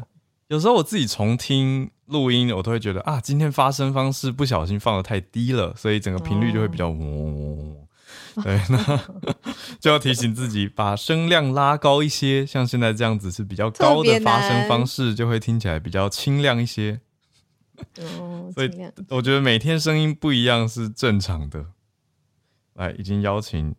[0.52, 7.88] 有时候我自己重听录音，我都会觉得啊，今天发声方式不小心放的太低了，所以整个频率就会比较嗡。
[8.44, 9.00] 对，那
[9.80, 17.00] 就要提醒自己把声量拉高一些，像现在这样子是比较高的发声方式，就会听起来比较清亮一些。
[18.20, 18.70] 哦， 所以
[19.08, 21.68] 我觉得每天声音不一样是正常的。
[22.74, 23.74] 来，已经邀请，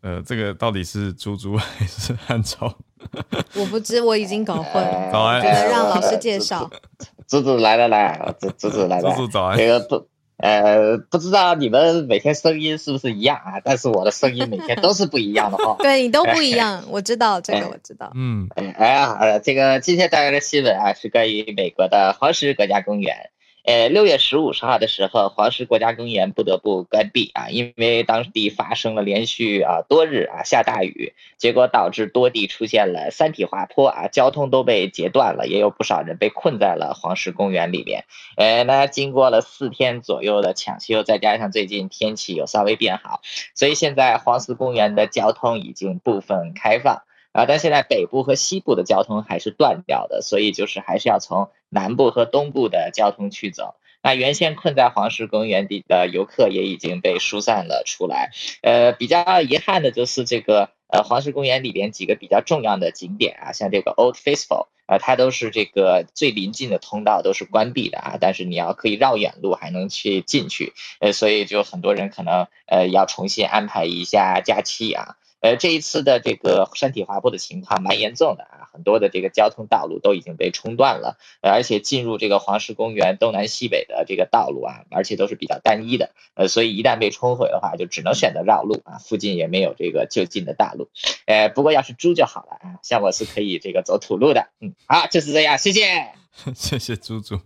[0.00, 2.74] 呃，这个到底是猪猪 还是汉超？
[3.56, 5.10] 我不知，我已经搞混了。
[5.12, 6.70] 早安觉得让老师介绍。
[7.26, 13.60] 猪猪来了来，来了，猪猪早安这个不呃不知道你们每天声音是不是一样啊？
[13.64, 15.76] 但是我的声音每天都是不一样的哈。
[15.78, 18.12] 对你都不一样，我知道这个，我知道。
[18.14, 23.30] 嗯，哎哎呀，呃这个今天带来的新闻啊，是关于美国的黄石国家公园。
[23.64, 38.04] 呃，六月十五号的时候，黄石国家公园不得不关闭啊，因为当地发生了连续啊多日啊下大雨，结果导致多地出现了山体滑坡啊，交通都被截断了，也有不少人被困在了黄石公园里面。
[38.36, 43.22] 呃，那经过了四天左右的抢修，再加上最近天气有稍微变好，
[43.54, 47.02] 所以现在黄石公园的交通已经部分开放。
[47.34, 53.74] 啊，但现在北部和西部的交通还是断掉的，所以就是还是要从南部和东部的交通去走。
[54.04, 58.30] 那原先困在黄石公园里的游客也已经被疏散了出来。
[58.62, 75.16] 呃，比较遗憾的就是这个呃黄石公园里边几个比较重要的景点啊，像这个 Old Faithful，呃，它都是这个最临近的通道都是关闭的啊，但是你要可以绕远路还能去进去，呃，所以就很多人可能呃要重新安排一下假期啊。
[75.44, 90.88] 呃，这一次的这个山体滑坡的情况蛮严重的啊，很多的这个交通道路都已经被冲断了，而且进入这个黄石公园东南西北的这个道路啊，而且都是比较单一的，呃，所以一旦被冲毁的话，就只能选择绕路啊，附近也没有这个就近的大路，
[91.26, 96.08] 呃，不过要是猪就好了啊，像我是可以这个走土路的，嗯，好，就是这样，谢谢。
[96.56, 97.38] 谢谢猪猪。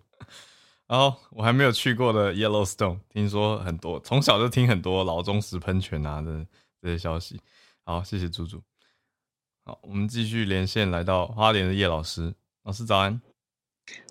[0.87, 6.47] 然后我还没有去过的 Yellowstone，听说很多，从小就听很多老忠实喷泉啊的
[6.81, 7.41] 这些消息。
[7.89, 8.63] 好，谢谢猪猪。
[9.65, 13.19] 好，我们继续连线来到花莲的叶老师，老师早安。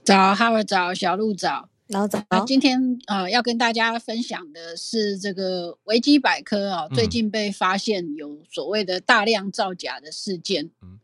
[0.03, 1.69] 早，哈维早，小鹿早。
[1.85, 10.71] 然后早啊，今天呃要跟大家分享的是这个维基百科啊，嗯最近被发现有所谓的大量造假的事件。
[10.81, 10.99] 嗯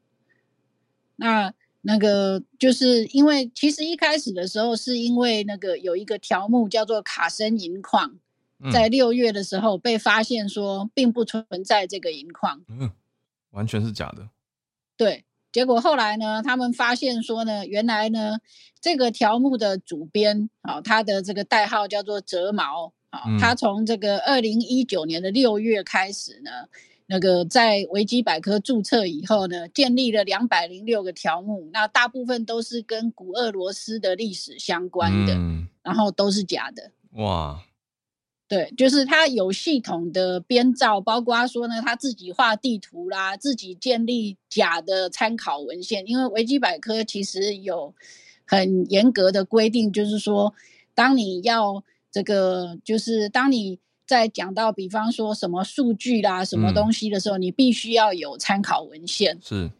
[1.15, 8.19] 那那个就是因为其实一开始的时候是因为那个有一个条目叫做卡森银矿，嗯
[8.71, 12.61] 在六月的时候被发现说并不存在这个银矿。
[12.67, 12.91] 嗯，
[13.51, 14.29] 完全是假的。
[14.95, 18.37] 对，结果后来呢，他们发现说呢，原来呢，
[18.79, 26.49] 这个条目的主编啊、他的这个代号叫做折毛啊、嗯他从这个二零一九年的六月开始呢，
[27.07, 36.91] 那个在维基百科注册以后呢，建立了两百零六个条目，那大部分都是跟古俄罗斯的历史相关的，嗯，然后都是假的。
[37.11, 37.61] 哇，
[38.53, 46.07] 对，就是他有系统的编造，包括说呢，他自己画地图啦，自己建立假的参考文献。
[46.07, 47.91] 因为维基百科其实有
[48.45, 50.53] 很严格的规定，就是说，
[50.93, 59.39] 当你要这个，就是当你在讲到，比方说什么数据啦、什么嗯东西的时候，你必须要有参考文献。
[59.41, 59.71] 是，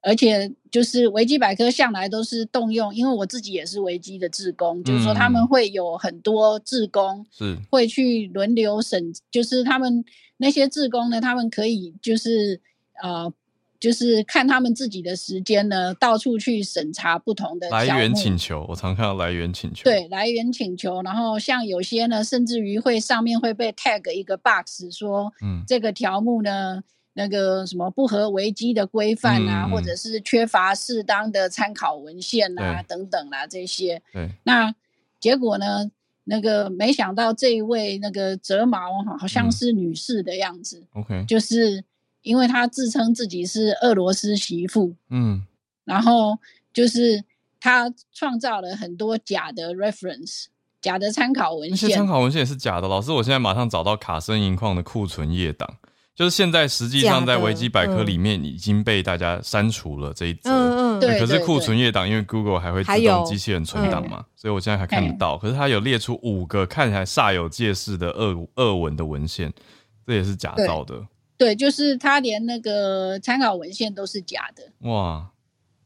[0.00, 7.26] 而且就是维基百科向来都是动用，因为我自己也是维基的志工，就是说他们嗯会有很多志工。
[7.30, 10.04] 是，会去轮流审，就是他们
[10.36, 12.60] 那些志工呢，他们可以就是
[13.02, 13.32] 呃，
[13.80, 26.82] 就是看他们自己的时间呢，到处去审查不同的来源请求，我常看到来源请求。，对来源请求，然后像有些呢，甚至于会上面会被 tag 一个 box 说嗯，这个条目呢。
[27.18, 34.72] 那个什么不合维基的规范啊，或者是缺乏适当的参考文献啊，等等啦、这些，对，那
[35.18, 35.90] 结果呢？
[36.30, 41.82] 那个没想到这一位那个折毛哈，好像嗯是女士的样子，OK，就是
[42.20, 45.42] 因为她自称自己是俄罗斯媳妇，嗯，
[45.86, 46.38] 然后
[46.70, 47.24] 就是
[47.58, 50.48] 她创造了很多假的 reference，
[50.82, 52.06] 假的参考文那些参。
[52.06, 52.86] 考文献也是假的。
[52.86, 55.78] 老师，我现在马上找到卡森银矿的库存页档，
[56.18, 60.50] 就是现在实际上在维基百科里面已经被大家删除了这一则。
[60.50, 65.38] 嗯嗯，对可是库存页档，因为 Google 还会自动机器人存档嘛，所以我现在还看得到。
[65.38, 69.52] 可是它有列出五个看起来煞有介事的俄俄文的文献，
[70.04, 74.88] 这也是假对造的，对，就是他连那个参考文献都是假的。
[74.88, 75.30] 哇，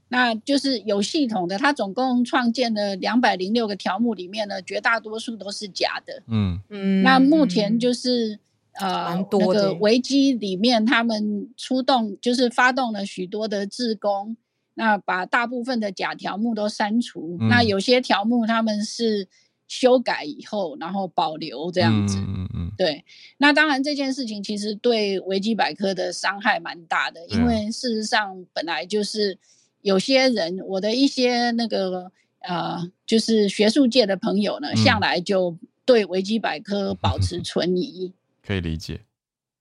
[0.09, 6.23] 那就是有系统的，他总共创建了两百零六个条目，里面呢，绝大多数都是假的。
[6.29, 8.39] 嗯嗯那目前就是
[8.75, 14.37] 呃那个危机里面，他们出动就是发动了许多的志工，
[14.75, 17.37] 那把大部分的假条目都删除。
[17.41, 19.29] 嗯那有些条目他们是
[19.69, 22.19] 修改以后，然后保留这样子。
[22.19, 23.05] 嗯嗯嗯对，
[23.37, 29.39] 那当然这件事情其实对维基百科的伤害蛮大的，因为事实上本来就是
[29.83, 38.13] 有些人，我的一些那个呃，就是学术界的朋友呢，嗯向来就对维基百科保持存疑。
[38.45, 39.01] 可以理解，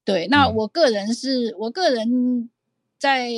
[0.03, 0.55] 对，那嗯。
[0.55, 2.49] 我个人是我个人
[2.97, 3.29] 在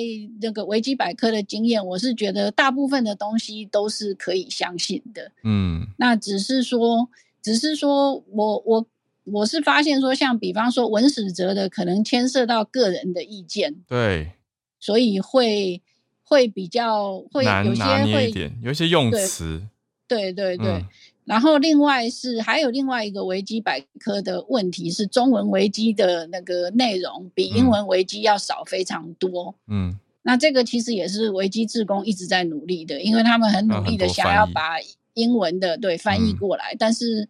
[0.42, 5.32] 那个维基百科的经验，我是觉得大部分的东西都是可以相信的。
[5.44, 5.88] 嗯。
[5.98, 7.10] 那只是说，
[7.42, 8.88] 只是说我我
[9.26, 14.32] 我是发现说，像比方说文史哲的，可能牵涉到个人的意见，对，
[14.80, 15.82] 所以会
[16.24, 19.68] 会比较会有些会一点，有一些用对词，
[20.08, 20.68] 对对对。
[20.68, 20.88] 嗯
[21.26, 27.70] 然后另外是还有另外一个维基百科的问题是，中文维基的那个内容比英嗯。
[27.70, 29.56] 文维基要少非常多。
[29.68, 29.98] 嗯。
[30.24, 34.76] 那这个其实也是维基志工一直在努力的，因为他们很努力的想要把
[35.14, 36.38] 英文的对翻译嗯。
[36.38, 37.28] 过来，但是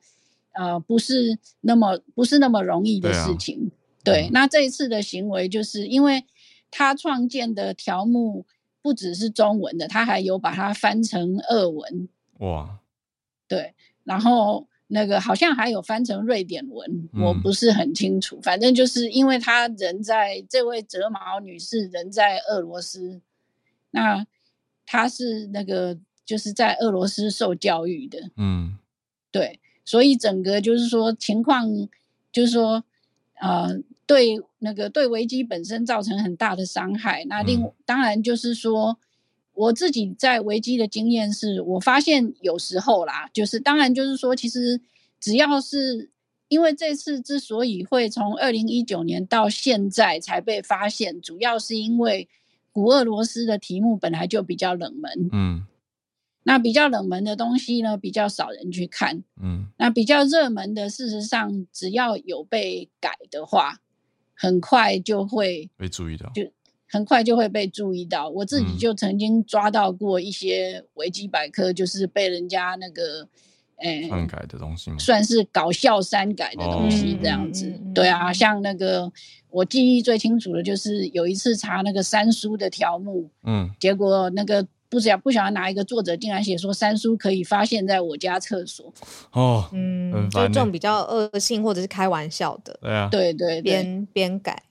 [0.54, 3.72] 呃不是那么不是那么容易的事情。
[4.04, 4.30] 对，嗯。
[4.32, 6.24] 那这一次的行为就是因为
[6.70, 8.46] 他创建的条目
[8.82, 12.80] 不只是中文的，他还有把它翻成俄文，哇，
[13.48, 18.40] 对，然后那个好像还有翻成瑞典文，我嗯不是很清楚。
[18.42, 23.22] 反正就是因为他人在这位折毛女士人在俄罗斯，
[23.92, 24.26] 那
[24.86, 28.78] 她是那个就是在俄罗斯受教育的，嗯
[29.32, 31.68] 对，所以整个就是说情况
[32.32, 32.84] 就是说，
[33.40, 37.26] 呃，对那个对维基本身造成很大的伤害。
[37.26, 38.98] 那另、嗯当然就是说，
[39.54, 44.82] 我自己在维基的经验是，我发现有时候啦，就是当然就是说，其实
[45.20, 46.10] 只要是
[46.48, 52.28] 因为这次之所以会从二零一九年到现在才被发现，主要是因为
[52.72, 55.66] 古俄罗斯的题目本来就比较冷门，嗯。
[56.46, 59.24] 那比较冷门的东西呢，比较少人去看。
[59.42, 59.68] 嗯。
[59.78, 63.80] 那比较热门的，事实上只要有被改的话，
[64.34, 66.30] 很快就会被注意到，
[66.94, 68.30] 很快就会被注意到。
[68.30, 73.28] 我自己嗯就曾经抓到过一些维基百科，就是被人家那个，
[73.78, 74.98] 诶、篡改的东西吗？
[75.00, 77.74] 算是搞笑删改的东西哦这样子。
[77.96, 79.12] 对啊，嗯像那个
[79.50, 88.94] 我记忆最清楚的就是有一次查那个三叔的条目，嗯结果那个不晓不晓得哪一个作者竟然写说三叔可以发现在我家厕所。
[89.32, 93.62] 哦，嗯，就这种比较恶性或者是开玩笑的对啊，对对对。
[93.62, 94.62] 边边改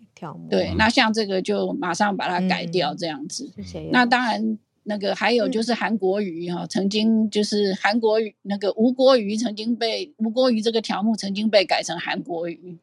[0.49, 3.51] 对，嗯那像这个就马上把它改掉，嗯这样子。
[3.91, 12.77] 那当然，那个还有就是韩国瑜哈、曾经就是韩国瑜那个吴国瑜曾经被吴国瑜这个条目曾经被改成韩国瑜，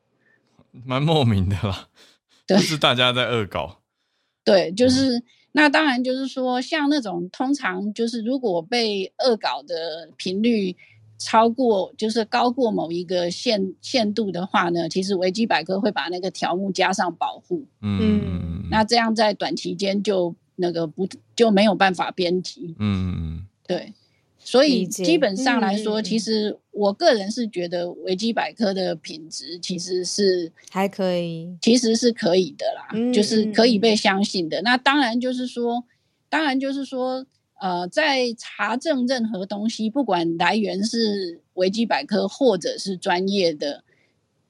[0.85, 1.87] 蛮莫名的啦，
[2.47, 3.79] 对就是大家在恶搞，
[4.43, 4.75] 对，嗯。
[4.75, 5.21] 就是、
[5.51, 10.75] 那当然就是说，像那种通常就是如果被恶搞的频率
[11.19, 22.73] 超过，就是高过某一个限限度的话呢，其实维基百科会把那个条目加上保护，嗯那这样在短期间就那个不就没有办法编辑。
[22.79, 23.93] 嗯嗯对，
[24.39, 31.57] 所以基本上来说，其实我个人是觉得维基百科的品质其实是还可以。
[31.61, 34.61] 其实是可以的啦，嗯就是可以嗯被相信的。
[34.61, 35.83] 那当然就是说，
[36.29, 37.25] 当然就是说，
[37.59, 43.83] 呃，在查证任何东西，不管来源是维基百科或者是专业的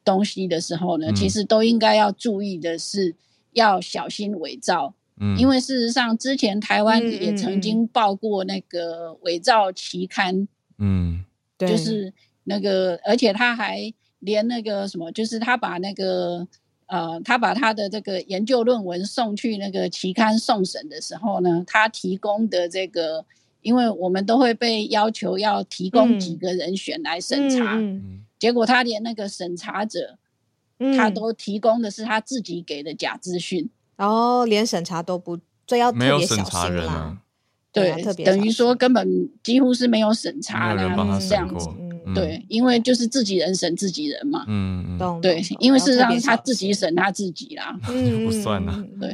[0.04, 1.16] 东西的时候呢，嗯。
[1.16, 3.16] 其实都应该要注意的是
[3.54, 4.94] 要小心伪造。
[5.20, 10.48] 嗯，因为事实上，之前台湾嗯也曾嗯经报过那个伪造期刊，
[10.78, 11.26] 嗯。
[11.58, 12.14] 对，就是
[12.46, 16.48] 那个，而且他还连那个什么，就是他把那个
[16.90, 23.24] 呃，他把他的这个研究论文送去那个期刊送审的时候呢，他提供的这个，
[23.62, 30.18] 因为我们都会被要求要提供几嗯个人选来审查，嗯嗯结果他连那个审查者，
[30.80, 33.70] 嗯他都提供的是他自己给的假资讯。
[33.96, 35.38] 然后连审查都不，
[35.68, 37.18] 这要没有特别小心审查人啦啊。，
[37.72, 41.76] 对等于说根本几乎是没有审查啦没有人帮他嗯审这样子过。
[42.14, 44.46] 对，因为就是自己人审自己人嘛。
[44.48, 47.80] 嗯对，因为事实上他自己审他自己啦。
[47.90, 49.10] 嗯 不算啊嗯嗯嗯对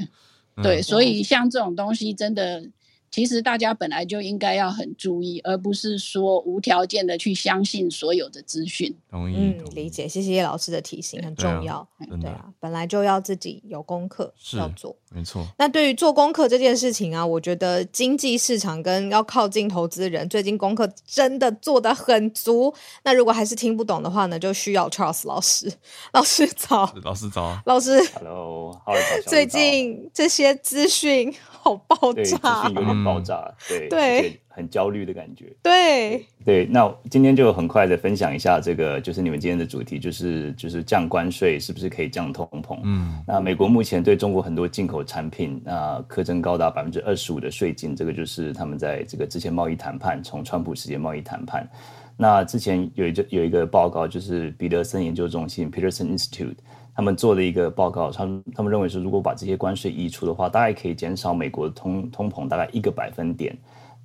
[0.58, 2.64] 嗯对，所以像这种东西真的，
[3.12, 8.94] 其实大家本来就应该要很注意，而不是说无条件的去相信所有的资讯。
[9.10, 11.88] 同意，嗯理解，谢谢叶老师的提醒，很重要。
[12.00, 14.96] 真的对啊，本来就要自己有功课要做。
[15.16, 22.74] 没错，那对于做功课这件事情啊，我觉得经济市场跟要靠近投资人，最近功课真的做得很足。
[23.04, 25.72] 那如果还是听不懂的话呢，就需要 Charles 老师。
[26.12, 28.78] 老师早， 老师早啊，老师 Hello，
[29.26, 35.54] 最近这些资讯好爆炸讯，有点爆炸，对对很焦虑的感觉。
[35.62, 42.80] 对，对，那今天就很快的分享一下这个，就是你们今天的主题，就是就是降关税是不是可以降通膨？
[42.84, 51.70] 嗯，那美国目前对中国很多进口产品啊、课征高达百分之二十五的税金，这个就是他们在这个之前贸易谈判，从川普时间贸易谈判。
[52.18, 56.56] 那之前有一个有一个报告，就是彼得森研究中心 （Peterson Institute）
[56.96, 63.54] 他们做的一个报告，他们他们认为说，如果把这些关税移除的话，大概可以减少美国通通膨大概一个百分点。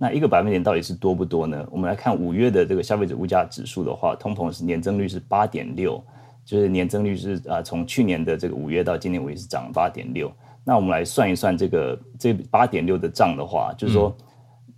[0.02, 1.68] 那一个百分点到底是多不多呢？
[1.70, 6.02] 我们来看五月的这个消费者物价指数的话，通膨是年增率是八点六，
[6.42, 10.32] 就是年增率是啊、从去年的这个五月到今年五月是涨八点六。
[10.64, 14.16] 那我们来算一算这个这八点六的账的话，就是说，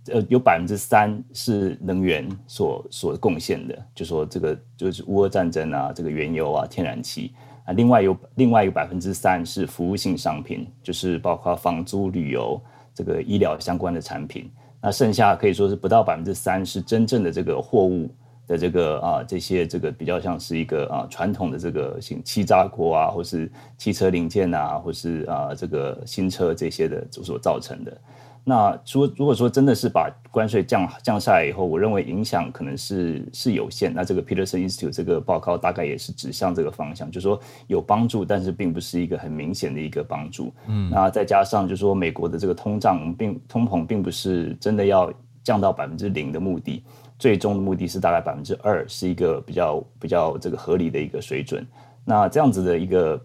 [0.07, 7.31] 呃，有百分之三是能源所所贡献的，就说这个就是乌俄战争啊，这个原油啊、天然气
[7.63, 12.61] 啊，另外有另外一个百分之三是服务性商品，就是包括房租、旅游、
[12.93, 14.51] 这个医疗相关的产品。
[14.85, 18.13] 那剩下可以说是不到百分之三是真正的这个货物
[18.45, 27.97] 的这个啊这些这个比较像是一个啊传统的这个像气炸锅啊，或是汽车零件啊，或是啊这个新车这些的所造成的。
[28.45, 33.93] 那说如果说真的是把关税降降下来以后，我认为影响可能是是有限。
[33.93, 40.53] 那这个 Peterson Institute 这个报告大概也是指向这个方向，就是说有帮助，但是并不是一个很明显的一个帮助。
[40.67, 46.83] 嗯，那再加上就是说美国的这个通胀并通膨并不是真的要降到百分之零的目的，
[47.17, 51.65] 最终的目的是大概百分之二，是一个比较比较这个合理的一个水准。
[52.03, 53.17] 那这样子的一个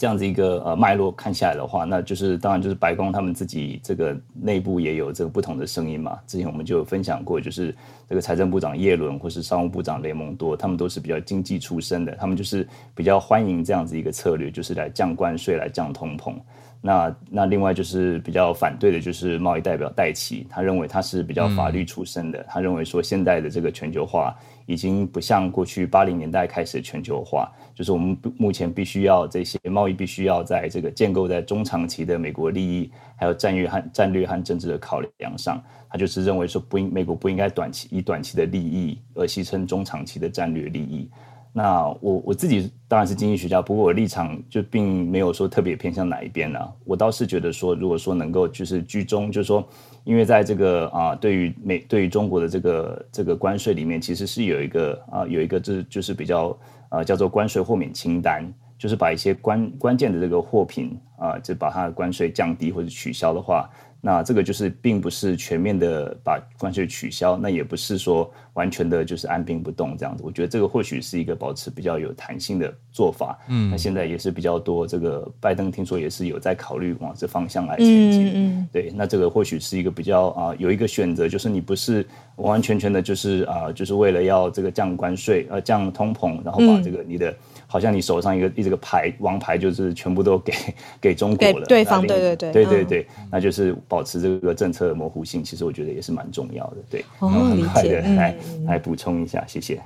[0.00, 6.18] 这样子一个呃脉络看下来的话，那就是当然就是白宫他们自己这个内部也有这个不同的声音嘛。
[6.26, 7.76] 之前我们就有分享过，就是
[8.08, 16.32] 这个财政部长耶伦或是商务部长雷蒙多，他们都是比较经济出身的，他们就是比较欢迎这样子一个策略，就是来降关税、来降通膨。
[16.80, 24.34] 那那另外就是比较反对的，就是贸易代表戴奇，他认为他是比较法律出身的，他认为说现在的这个全球化
[24.70, 41.10] 已经不像过去八零年代开始全球化，就是我们目前必须要这些贸易必须要在这个建构在中长期的美国利益，还有战略和战略和政治的考量上，他就是认为说不应美国不应该短期以短期的利益而牺牲中长期的战略利益。
[41.52, 46.72] 那我我自己当然是经济学家，不过我立场就并没有说特别偏向哪一边啦。
[46.84, 49.66] 我倒是觉得说，如果说能够就是居中，就是说，
[50.04, 56.56] 因为在这个啊，对于美对于中国的这个这个关税里面，其实是有一个啊有一个就是就是比较
[56.90, 58.44] 呃叫做关税豁免清单，
[58.78, 63.68] 就是把一些关关键的这个货品啊，就把它的关税降低或者取消的话。
[64.00, 70.22] 那这个就是并不是全面的把关税取消，那也不是说完全的就是按兵不动这样子。
[70.24, 73.36] 我觉得这个或许是一个保持比较有弹性的做法。
[73.48, 78.26] 嗯，那现在也是比较多，这个拜登听说也是有在考虑往这方向来前进。
[78.28, 87.34] 嗯嗯对，那这个或许是一个比较啊、有一个选择，就是你不是完完全全的，就是啊、就是为了要这个降关税，呃，降通膨，然后把这个你的、
[87.72, 90.52] 好像你手上一个一这个牌王牌就是全部都给
[91.00, 96.76] 给中国了，给对方对对对嗯对对对，那就是保持这个政策的模糊性，其实我觉得也是蛮重要的。
[96.90, 99.80] 对，哦然后很快的来、来补充一下，谢谢。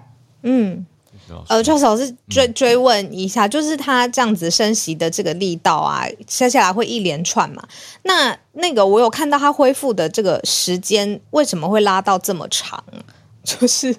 [0.45, 0.87] 嗯。
[1.49, 7.62] 呃，Charles 老师追追问一下，就是他这样子升息的这个力道啊，接下来会一连串嘛？
[8.03, 12.82] 那那个我有看到他恢复的这个时间，为什么会拉到这么长？
[13.45, 13.95] 就是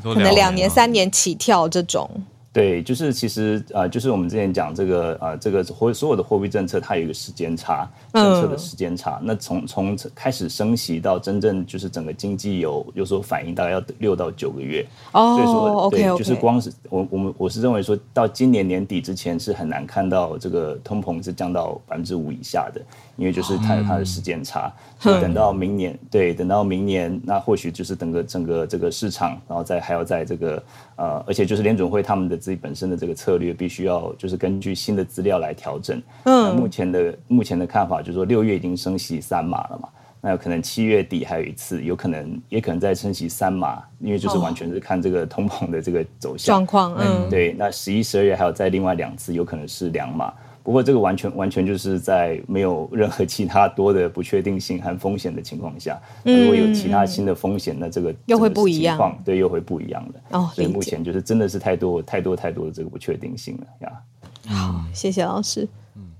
[0.00, 2.08] 可可能两年、三年起跳这种。
[2.56, 9.20] 对，就是其实呃，就是我们之前讲这个呃，这个货所有的货币政策，它有一个时间差，政策的时间差。
[9.22, 14.86] 那从从开始升息到真正就是整个经济有有所反应，大概要六到九个月。
[15.12, 22.80] 哦所以说对就是光是我我们我是认为说到今年年底之前是很难看到这个通膨是降到百分之五以下的，
[23.16, 24.72] 因为就是它有它的时间差。
[24.98, 30.62] 所以等到明年，对，等到明年，那或许就是整个整个这个市场，然后再还要在这个
[30.96, 36.02] 呃，而且就是联准会他们的自己本身的这个策略，必须要就是根据新的资料来调整。
[36.24, 39.88] 嗯，目前的目前的看法就是说，六月已经升息三码了嘛。
[40.18, 50.32] 那有可能七月底还有一次，有可能也可能再升息三码，因为就是完全是看这个通膨的这个走向状况，嗯，对，那十一、十二月还有再另外两次，有可能是两码。
[50.66, 60.20] 不过这个完全完全就是在没有任何其他多的不确定性和风险的情况下，那如果有其他新的风险，那这个嗯又会不一样对，又会不一样的。
[60.30, 64.02] 哦所以目前就是真的是太多太多太多的这个不确定性了呀。
[64.48, 65.68] 好，谢谢老师。
[65.94, 66.12] 嗯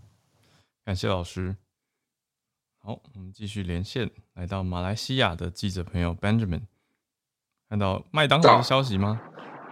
[0.84, 1.56] 感谢老师。
[2.78, 6.60] 好，我们继续连线，来到马来西亚的记者朋友 Benjamin，
[7.68, 9.20] 看到麦当劳的消息吗？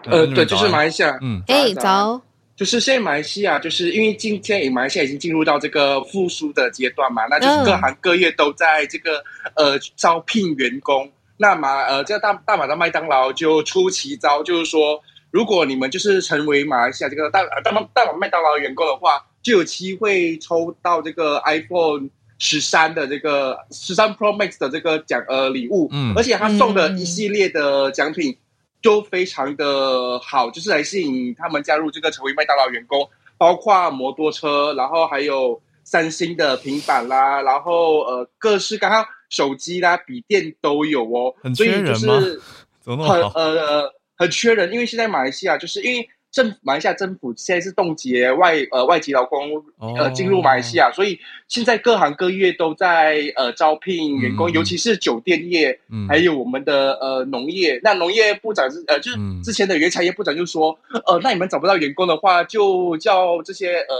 [0.06, 2.22] 呃，对，就是马来西亚，嗯哎，早早，
[2.56, 9.22] 就是现在马来西亚，就是因为今天马来西亚已经进入到这个复苏的阶段嘛，那就是各行各业都在这个
[9.56, 11.10] 呃招聘员工。
[11.36, 15.02] 那马呃这个大大马的麦当劳就出奇招，就是说，
[15.32, 28.36] 如果你们就是成为马来西亚这个大大马大马麦当劳员工的话，就有机会抽到这个 iPhone 十三的这个十三 Pro Max 的这个奖呃礼物，嗯而且他送的一系列的奖品
[28.84, 33.08] 都非常的好，就是来吸引他们加入这个成为麦当劳员工，
[33.38, 42.40] 包括摩托车，然后还有三星的平板啦，然后呃各式各样手机啦、笔电都有哦，很所以就缺人吗 是
[42.84, 43.22] 很？
[43.32, 51.16] 呃很缺人，因为现在马来西亚就是因为政马来西亚政府现在是冻结外呃外籍劳工呃哦进入马来西亚，所以
[51.46, 57.78] 现在各行各业都在呃招聘员工，嗯尤其是酒店业，嗯还有我们的呃农业。
[57.84, 60.76] 那农业部长是呃就是嗯之前的原产业部长就说，
[61.06, 63.94] 呃那你们找不到员工的话，就叫这些呃。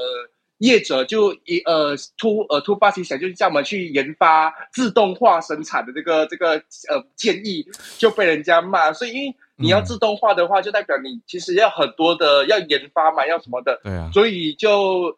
[0.59, 6.53] 业者就一呃突呃突发奇想，就是叫我们去研发自动化生产的这个这个
[6.89, 7.67] 呃建议，
[7.99, 8.93] 就被人家骂。
[8.93, 9.85] 所以因为你要嗯。
[9.85, 15.17] 自动化的话，就代表你其实要很多的要研发嘛，要什么的，对啊，所以就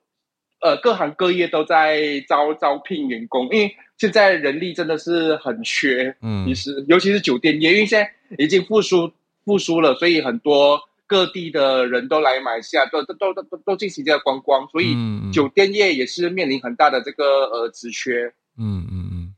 [0.61, 9.11] 呃各行各业都在招招聘员工，因为现在人力真的是很缺，嗯其实尤其是酒店业，因为现在已经复苏
[9.45, 14.95] 复苏了，所以很多各地的人都来马来西亚，都都都都都都进行这个观光，所以
[15.33, 18.27] 酒店业也是面临很大的这个呃职缺。
[18.59, 19.35] 嗯嗯嗯，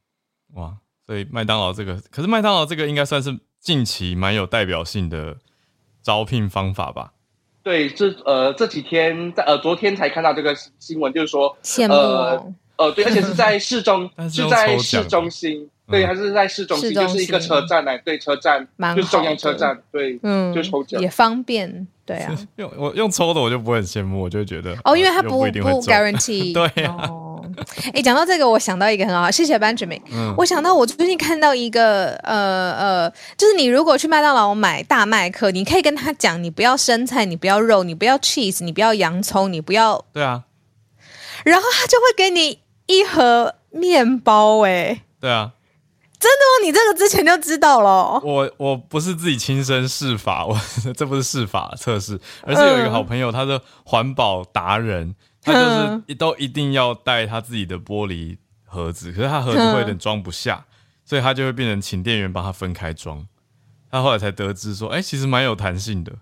[0.54, 0.76] 哇，
[1.06, 5.36] 所以麦当劳这个，可是麦当劳这个应该算是近期蛮有代表性的
[6.02, 7.12] 招聘方法吧？
[7.62, 12.52] 对，这呃这几天在呃昨天才看到这个新新闻，就是说羡慕哦。
[12.76, 22.32] 呃，对， 而且是在市中但， 是是在市中心，嗯对，还是在市中心，就是一个车站呢，对，车站蛮就是中央好的车站，对，嗯，就抽奖也方便，对啊。
[22.54, 26.54] 用我用抽的我就不会很羡慕，我就会觉得哦，因为它又不不 guarantee。
[26.54, 27.27] 对啊哦，
[27.92, 30.00] 哎，讲到这个，我想到一个很好，谢谢 Benjamin。
[30.12, 40.44] 嗯我想到我最近看到一个，呃呃，就是你如果去麦当劳买大麦克，你可以跟他讲，你不要生菜，你不要肉，你不要 cheese，你不要洋葱，你不要，对啊，
[41.44, 44.60] 然后他就会给你一盒面包。
[44.60, 45.52] 哎，对啊，
[46.18, 46.66] 真的吗？
[46.66, 48.20] 你这个之前就知道了哦？
[48.24, 50.58] 我我不是自己亲身试法，我
[50.96, 55.14] 这不是试法测试，而是有一个好朋友，他是环保达人，
[55.52, 60.64] 他就是一都一定要带他自己的玻璃盒子，可是他盒子会有点装不下，
[61.04, 63.26] 所以他就会变成请店员帮他分开装。
[63.90, 66.12] 他后来才得知说，哎、其实蛮有弹性的。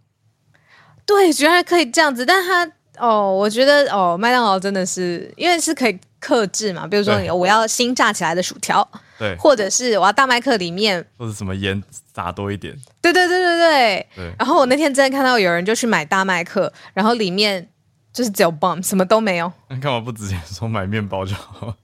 [1.05, 11.83] 对，居然可以这样子，但他哦，我觉得哦，麦当劳真的是因为是可以克制嘛，比如说对我要新炸起来的薯条，对，或者是我要大麦克里面，或者什么盐
[12.15, 14.07] 撒多一点，对对对对对。
[14.17, 17.69] 对，然后我那天真的看到有人就去买大麦克，然后里面
[18.17, 19.53] 就是只有 bum，什么都没有。
[19.69, 21.75] 那干嘛不直接说买面包就好？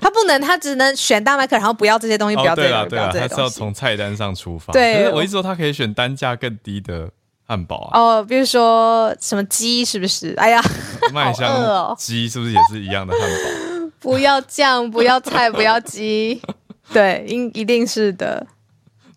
[0.00, 3.34] 他不能，他只能选大麦克，然后不要这些东西，不要这些东西，不对啦，要这些东西。
[3.34, 4.72] 他是要从菜单上出发。
[4.72, 7.10] 对可是我一直说他可以选单价更低的
[7.44, 10.32] 汉堡啊，哦，比如说什么鸡，是不是？
[10.36, 10.62] 哎呀，
[11.12, 13.90] 麦香鸡是不是也是一样的汉堡？
[13.98, 16.40] 不要酱，不要菜，不要鸡，
[16.94, 18.46] 对，应一定是的。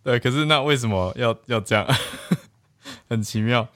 [0.04, 1.86] 对，可是那为什么要要这样？
[3.10, 3.68] 很奇妙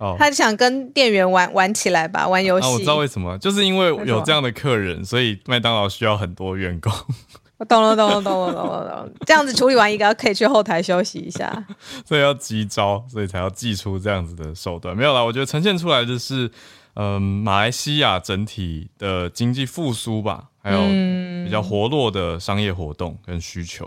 [0.00, 0.16] 哦。
[0.18, 2.66] 他想跟店员玩玩起来吧，玩游戏。
[2.66, 6.92] 啊，我知道为什么，就是因为有这样的客人，所以麦当劳需要很多员工，
[7.58, 9.08] 我懂了，懂了，懂了，懂了，懂了。
[9.26, 11.64] 这样子处理完一个，可以去后台休息一下。
[12.04, 14.96] 所以要急招，所以才要祭出这样子的手段。
[14.96, 16.50] 没有啦，我觉得呈现出来的是，
[16.94, 23.86] 嗯、马来西亚整体的经济复苏吧，还有嗯比较活络的商业活动跟需求。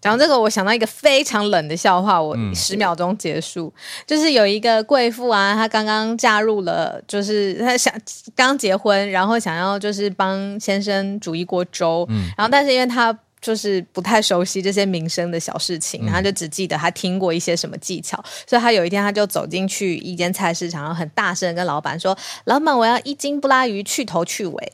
[0.00, 2.54] 讲到这个，我想到一个非常冷的笑话，我嗯。
[2.54, 3.72] 十秒钟结束。
[4.06, 7.92] 就是有一个贵妇啊，她刚刚嫁入了，就是她想
[8.36, 12.30] 刚结婚，然后想要就是帮先生煮一锅粥，嗯。
[12.36, 22.16] 然后但是因为她就是不太熟悉这些民生的小事情，然后就只记得她听过一些什么技巧，所以她有一天她就走进去一间菜市场，然后很大声地跟老板说
[22.46, 24.72] ：“老板，我要一斤布拉鱼，去头去尾。”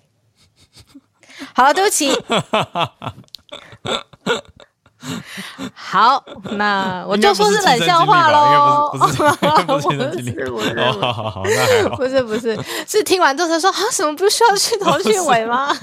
[1.55, 2.11] 好了，对不起，
[5.91, 8.91] 好，那 我就说是冷笑话喽。
[8.93, 9.17] 不是，
[9.65, 10.51] 不是， 不是。
[10.51, 11.97] 不 是，哦，好好好，那还好。
[11.97, 15.75] 不是，不是，是听完之后才说啊，什么不需要去头去尾吗？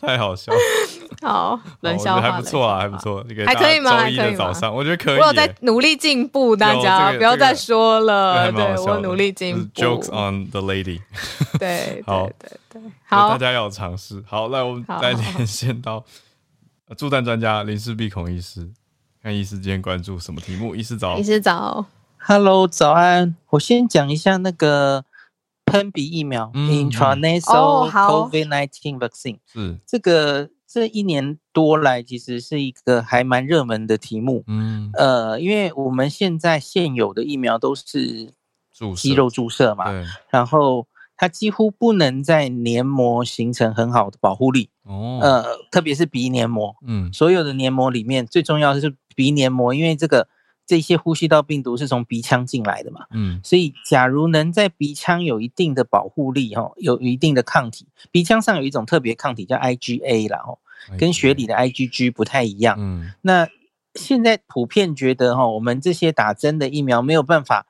[0.00, 0.52] 太好笑。
[1.22, 3.26] 好，冷笑话还不错啊，还不错。
[3.44, 4.00] 还可以吗？
[4.04, 5.18] 周一的早上，我觉得可以。
[5.18, 8.52] 我有在努力进步，大家不要再说了。
[8.52, 9.82] 对我努力进步。
[9.82, 11.00] Jokes on the lady。
[11.58, 14.22] 对，好，对对，好，大家要尝试。
[14.24, 16.04] 好，那我们再连线到。
[16.96, 18.70] 助战专家林氏鼻孔医师，
[19.24, 20.76] 看医师今天关注什么题目？
[20.76, 21.86] 医师早，医师早
[22.18, 23.34] ，Hello，早安。
[23.48, 25.06] 我先讲一下那个
[25.64, 29.38] 喷鼻疫苗，intranasal COVID-19 vaccine。
[29.50, 34.44] 是这个这一年多来，其实是一个还蛮热门的题目。
[34.46, 38.30] 嗯，呃，因为我们现在现有的疫苗都是
[38.94, 39.86] 肌肉注射嘛，
[40.28, 40.86] 然后。
[41.16, 50.26] 它几乎不能在黏膜形成很好的保护力哦，呃，特别是鼻黏膜，嗯，所有的黏膜里面最重要的是鼻黏膜，因为这个
[50.66, 60.58] 这些呼吸道病毒是从鼻腔进来的嘛，嗯，所以假如能在鼻腔有一定的保护力，哈，有一定的抗体，鼻腔上有一种特别抗体叫 IgA 啦，哦，
[60.98, 63.48] 跟血里的 IgG 不太一样，嗯，那
[63.94, 67.66] 现在普遍觉得哈，我们这些打针的疫苗没有办法。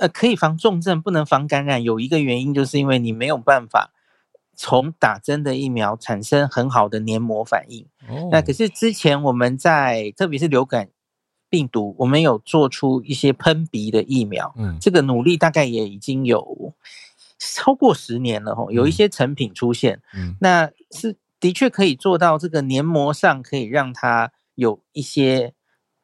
[0.00, 1.82] 呃，可以防重症，不能防感染。
[1.82, 3.92] 有一个原因，就是因为你没有办法
[4.56, 7.86] 从打针的疫苗产生很好的黏膜反应。
[8.30, 10.88] 那可是之前我们在，特别是流感
[11.48, 14.54] 病毒，我们有做出一些喷鼻的疫苗。
[14.56, 16.74] 嗯，这个努力大概也已经有
[17.38, 20.00] 超过十年了哈，有一些成品出现。
[20.14, 25.52] 嗯，那是的确可以做到这个黏膜上可以让它有一些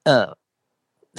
[0.04, 0.36] 呃。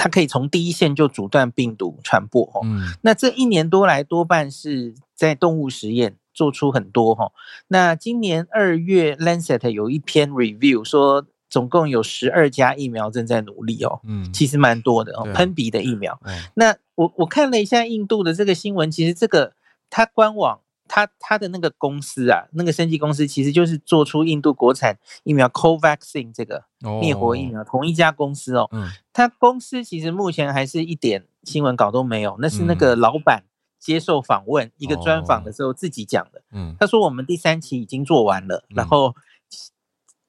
[0.01, 7.33] 它可以从第一线就阻断病毒传播，哈，嗯，那这一年多来多半是在动物实验做出很多，哈，
[7.67, 16.17] 那今年二月 Lancet 有一篇 review 说，总共有十二家疫苗正在努力，哦，嗯，其实蛮多的，哦，喷鼻的疫苗，
[16.53, 19.51] 那我我看了一下印度的这个新闻，其实这个
[19.89, 20.61] 它官网。
[20.89, 26.65] 他他的那个公司啊，那个生技公司其实就是做出印度国产疫苗 Covaxin 这个
[26.99, 28.67] 灭活疫苗，同一家公司哦。
[28.71, 28.89] 嗯。
[29.13, 33.43] 他公司其实目前还是一点新闻稿都没有，那是那个老板
[33.79, 36.41] 接受访问一个专访的时候自己讲的。
[36.51, 36.75] 嗯。
[36.79, 39.15] 他说我们第三期已经做完了，然后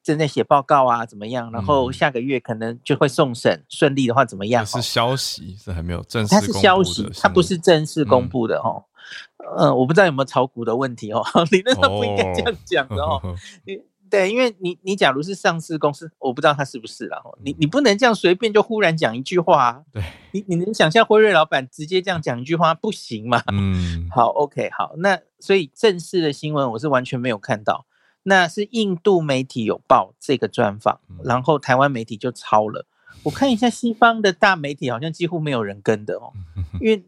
[0.03, 1.51] 正在写报告啊，怎么样？
[1.51, 4.65] 然后下个月可能就会送审，顺利的话怎么样？
[4.65, 6.35] 是消息，是还没有正式。
[6.35, 8.85] 它是消息，它不是正式公布的哦。
[9.57, 13.19] 嗯，我不知道有没有炒股的问题哦， 理论上不应该这样讲的哦。
[13.65, 13.79] 你
[14.09, 17.17] 对，因为你你假如是上市公司，我不知道他是不是啦。
[17.43, 19.81] 你你不能这样随便就忽然讲一句话。
[19.93, 23.41] 对，你你能想象辉瑞老板直接这样讲一句话不行吗？
[23.53, 27.85] 嗯，好，OK，好，那所以正式的新闻我是完全没有看到，
[28.23, 32.85] 那是印度媒体有报这个专访，然后台湾媒体就抄了。
[33.23, 36.33] 我看一下西方的大媒体好像几乎没有人跟的哦，
[36.81, 37.01] 因为。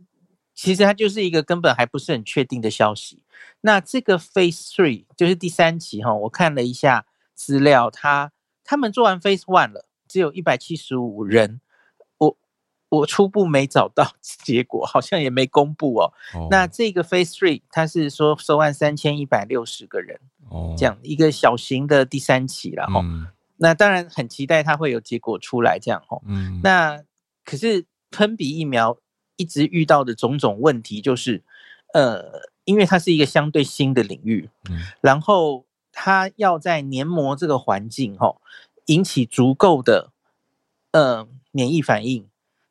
[0.56, 3.24] 其实它就是一个根本还不是很确定的消息。
[3.62, 8.32] 那这个 Phase Three 就是第三期哈，我看了一下资料，他
[8.64, 11.60] 他们做完 Phase One 了，只有一百七十五人。
[12.18, 12.38] 我
[12.90, 16.14] 我初步没找到 结果，好像也没公布哦。
[16.52, 23.02] 那这个 Phase Three 它是说收案三千一百六十个人，哦，这样一个小型的第三期了哈。
[23.58, 26.22] 那当然很期待它会有结果出来，这样哈。
[26.26, 26.60] 嗯。
[26.64, 27.02] 那
[27.44, 28.98] 可是喷鼻疫苗。
[29.44, 31.44] 一直遇到的种种问题就是，
[31.94, 32.24] 呃，
[32.64, 38.38] 因为它是一个相对新的领域，嗯，然后它要在黏膜这个环境哈
[38.86, 40.14] 引起足够的
[40.94, 42.26] 呃免疫反应，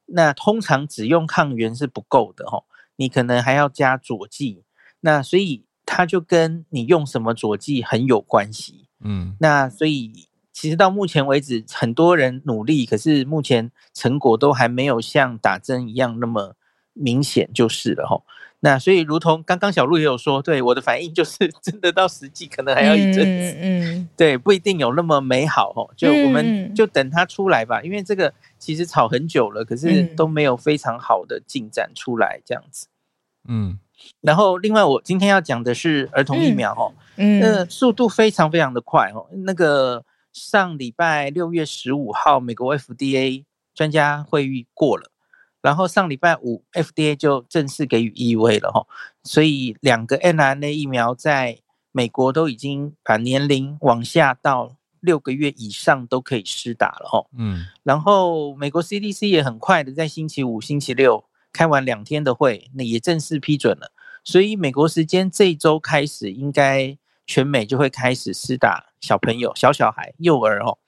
[0.06, 2.64] 那通常只用抗原是不够的哈，
[2.96, 4.64] 你可能还要加佐剂，
[5.00, 10.26] 那所以它就跟你用什么佐剂很有关系，嗯，那所以。
[10.54, 16.54] 其实到目前为止，很多人努力，可是目前成果都还没有像打针一样那么
[16.92, 18.20] 明显，就是了哈。
[18.60, 25.90] 那所以，如同刚刚小鹿也有说，对我的反应就是， 真的到实际可能还要一阵子，嗯，对，不一定有那么美好哦。
[25.96, 32.86] 就我们就等它出来吧，因为这个其实炒很久了，可是都没有非常好的进展出来，这样子。
[33.48, 33.78] 嗯，
[34.20, 40.04] 然后另外我今天要讲的是儿童疫苗哦，嗯，那速度非常非常的快哦，那个。
[40.34, 45.10] 上礼拜六月十五号，美国 FDA 专家会议过了，
[45.62, 48.86] 然后上礼拜五 FDA 就正式给予 EUA 了哈，
[49.22, 51.60] 所以两个 mRNA 疫苗在
[51.92, 57.24] 美国都已经把年龄往下到六个月以上都可以施打了哈。
[57.38, 63.92] 嗯，然后美国 CDC 也很快的在星期五、星期六开完两天的会，那也正式批准了，
[64.22, 66.98] 所以美国时间这一周开始应该。
[67.24, 70.78] 全美就会开始施打小朋友、小小孩、幼儿哦。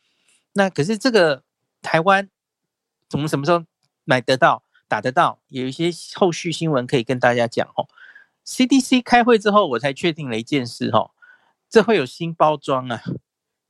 [0.55, 1.45] 那可是这个
[1.81, 2.29] 台湾
[3.09, 3.65] 怎么什么时候
[4.05, 5.41] 买得到、打得到？
[5.49, 7.89] 有一些后续新闻可以跟大家讲哦。
[8.47, 11.13] CDC 开会之后，我才确定了一件事哦，
[11.71, 13.03] 这会有新包装啊，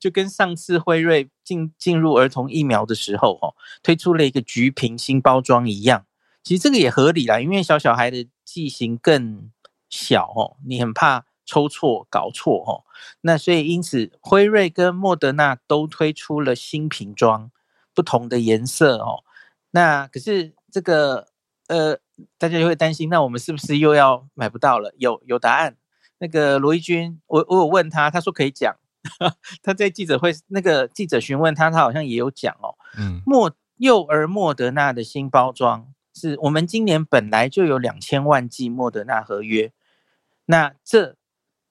[0.00, 6.06] 就跟上次辉瑞进进入儿童疫苗的时候哦，推出了一个橘瓶新包装一样。
[6.42, 9.50] 其实这个也合理啦，因为小小孩的剂型更
[9.88, 12.84] 小哦，你很怕抽错、搞错哦。
[13.20, 17.50] 那所以因此，辉瑞跟莫德纳都推出了新瓶装，
[17.94, 19.22] 不同的颜色哦。
[19.70, 21.28] 那可是这个
[21.68, 21.96] 呃，
[22.36, 24.92] 大家就会担心，那我们是不是又要买不到了？
[24.98, 25.76] 有有答案。
[26.18, 28.74] 那个罗毅军，我我有问他，他说可以讲。
[29.62, 32.74] 他在记者会那个记者询问他，他好像也有讲哦。
[32.98, 35.86] 嗯，莫幼儿莫德纳的新包装。
[36.12, 39.72] 是我们今年本来就有两千万剂莫德纳合约，
[40.46, 41.14] 那这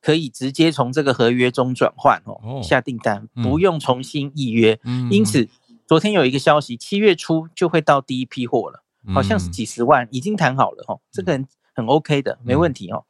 [0.02, 4.80] 可以直接从这个合约中转换哦，下订单不用重新预约。
[5.10, 5.50] 因此，
[5.88, 13.06] 昨天有一个消息，七月初就会到第一批货了，好像是几十万，已经谈好了哦，这个很很 OK 的，没问题哦。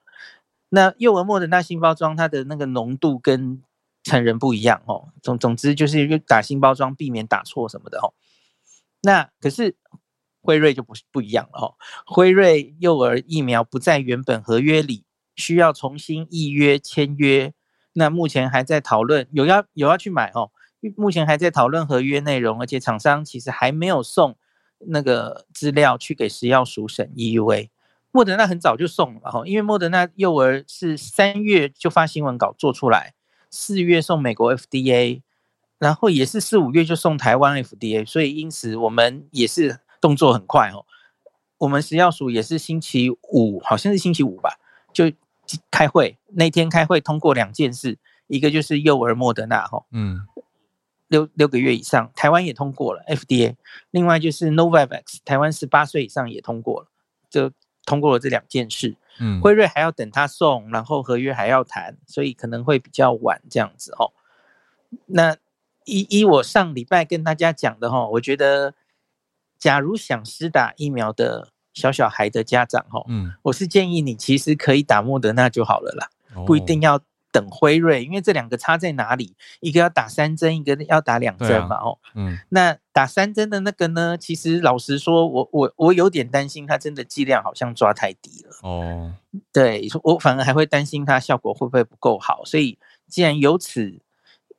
[0.69, 3.61] 那幼儿莫德纳新包装，它的那个浓度跟
[4.03, 5.09] 成人不一样哦。
[5.21, 8.13] 总总之就是打新包装，避免打错什么的哦。
[9.01, 9.75] 那可是。
[10.45, 11.75] 辉瑞就不不一样了哦，
[12.05, 15.05] 辉瑞幼儿疫苗不在原本合约里，
[15.37, 17.53] 需要重新预约签约。
[17.93, 20.51] 那目前还在讨论，有要有要去买哦。
[20.97, 24.35] 目前还在讨论合约内容，而且厂商其实还没有送
[24.87, 27.69] 那个资料去给食药署审 EUA。
[28.11, 33.13] 莫德纳很早就送了哈，因为莫德纳幼儿是三月就发新闻稿做出来，
[33.49, 35.21] 四月送美国 FDA，
[35.79, 39.79] 然后也是四五月就送台湾 FDA，所以因此我们也是。
[40.03, 40.83] 动作很快哦，
[41.59, 44.59] 我们食药署也是星期五，好像是星期五吧，
[44.91, 45.09] 就
[45.71, 50.19] 开会那天开会通过两件事，一个就是幼儿莫德纳哈，嗯，
[51.13, 53.55] 六六个月以上，台湾也通过了 FDA，
[53.91, 56.87] 另外就是 Novavax，台湾十八岁以上也通过了，
[57.29, 57.51] 就
[57.85, 64.11] 通过了这两件事，嗯，辉瑞还要等他送，然后合约还要谈，所以可能会比较晚这样子哦。
[65.05, 65.37] 那
[65.85, 68.73] 依依我上礼拜跟大家讲的哈，我觉得。
[69.59, 76.09] 假如想施打疫苗的小小孩的家长，哈，嗯，我是建议你其实可以打莫德纳就好了啦，
[76.45, 76.99] 不一定要
[77.33, 79.35] 等辉瑞，因为这两个差在哪里？
[79.59, 84.15] 一个要打三针，一个要打两针嘛，哦，嗯，那打三针的那个呢？
[84.17, 89.11] 其实老实说，我我我有点担心，它真的剂量好像抓太低了，哦，
[89.51, 92.45] 对，我反而还会担心它效果会不会不够好。
[92.45, 92.77] 所以
[93.07, 93.99] 既然有此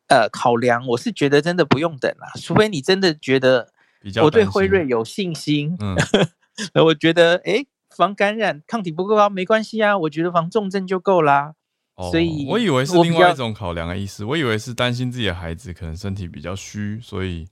[0.09, 3.73] 呃考量，我是觉得真的不用等了，除非你真的觉得。
[4.23, 5.97] 我对辉瑞有信心，嗯，
[6.85, 11.55] 我觉得哎，防感染抗体不够高没关系啊，我觉得防重症就够啦。
[11.97, 17.47] 所以我以为是另外一种考量的意思，我以为是担心自己的孩子可能身体比较虚，所以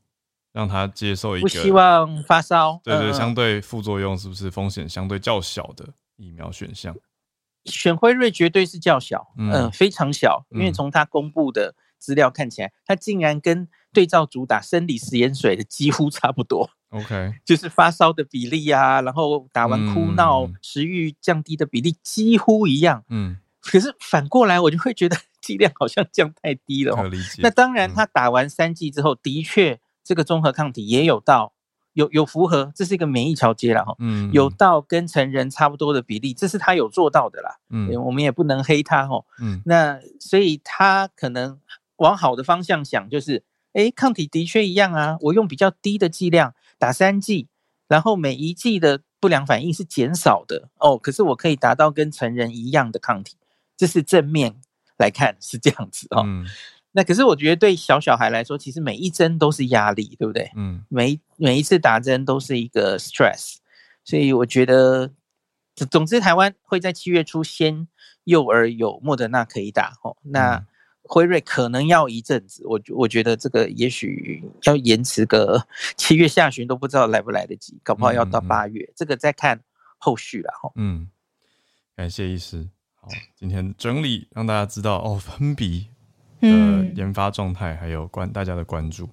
[0.53, 6.95] 让他接受一个不希望发烧，对对，相对副作用是不是风险相对较小的疫苗选项？
[7.67, 13.69] 选辉瑞绝对是较小，嗯，非常小，因为从他公布的资料看起来，他竟然跟。
[13.95, 23.05] 对照主打生理食盐水的几乎差不多，OK， 就是发烧的比例啊，然后打完哭闹、食欲降低的比例几乎一样。
[23.11, 26.97] 嗯，可是反过来我就会觉得 剂量好像降太低了。
[27.39, 31.53] 那当然，他打完三剂之后，的确这个综合抗体也有到
[31.95, 33.95] 有有符合，这是一个免疫桥接了哈。
[33.99, 37.57] 嗯，有到跟成人差不多的比例，这是他有做到的啦。
[37.71, 39.25] 嗯，我们也不能黑他哈。
[39.41, 41.59] 嗯，那所以他可能
[41.97, 43.45] 往好的方向想，就是。
[43.75, 45.17] 哎，抗体的确一样啊！
[45.19, 47.49] 我用比较低的剂量打三剂，
[47.89, 50.99] 然后每一剂的不良反应是减少的哦。
[50.99, 53.39] 可是我可以达到跟成人一样的抗体，
[53.77, 54.55] 这是正面
[54.99, 56.25] 来看是这样子哦。
[56.95, 60.51] 那可是我觉得对小小孩来说，其实每一针都是压力，对不对？
[60.55, 63.57] 嗯，每每一次打针都是一个 stress，
[64.05, 65.11] 所以我觉得，
[65.91, 67.89] 总之台湾会在七月初先
[68.25, 70.15] 幼儿有莫德纳可以打哦。
[70.23, 70.63] 那
[71.05, 75.67] 辉瑞可能要一阵子，我我觉得这个也许要延迟个
[75.97, 79.59] 七月下旬都不知道来不来得及，搞不好要到八月，这个再看
[79.97, 80.71] 后续了哈。
[80.77, 81.09] 嗯，
[81.97, 82.69] 感谢医师，
[83.05, 85.89] 好，今天整理让大家知道哦，粉笔
[86.41, 86.49] 的
[86.95, 89.09] 研发状态，还有关大家的关注，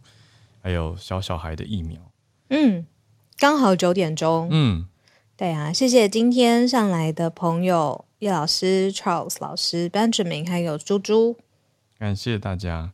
[0.62, 2.00] 还有小小孩的疫苗。
[2.50, 2.86] 嗯，
[3.40, 4.48] 刚好九点钟。
[4.52, 4.88] 嗯，
[5.36, 11.38] 对啊，谢谢今天上来的朋友叶老师、Charles 老师、Benjamin 还有猪猪。
[11.98, 12.94] 感谢大家，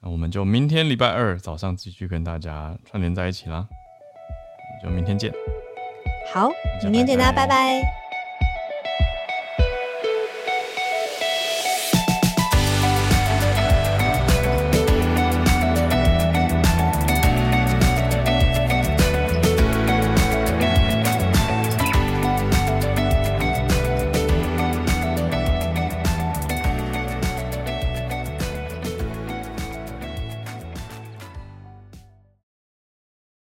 [0.00, 3.66] 那我们就明天礼拜二早上继续跟大家串联在一起啦，
[4.84, 5.32] 就明天见。
[6.32, 6.48] 好，
[6.84, 8.07] 明天见，大家拜拜。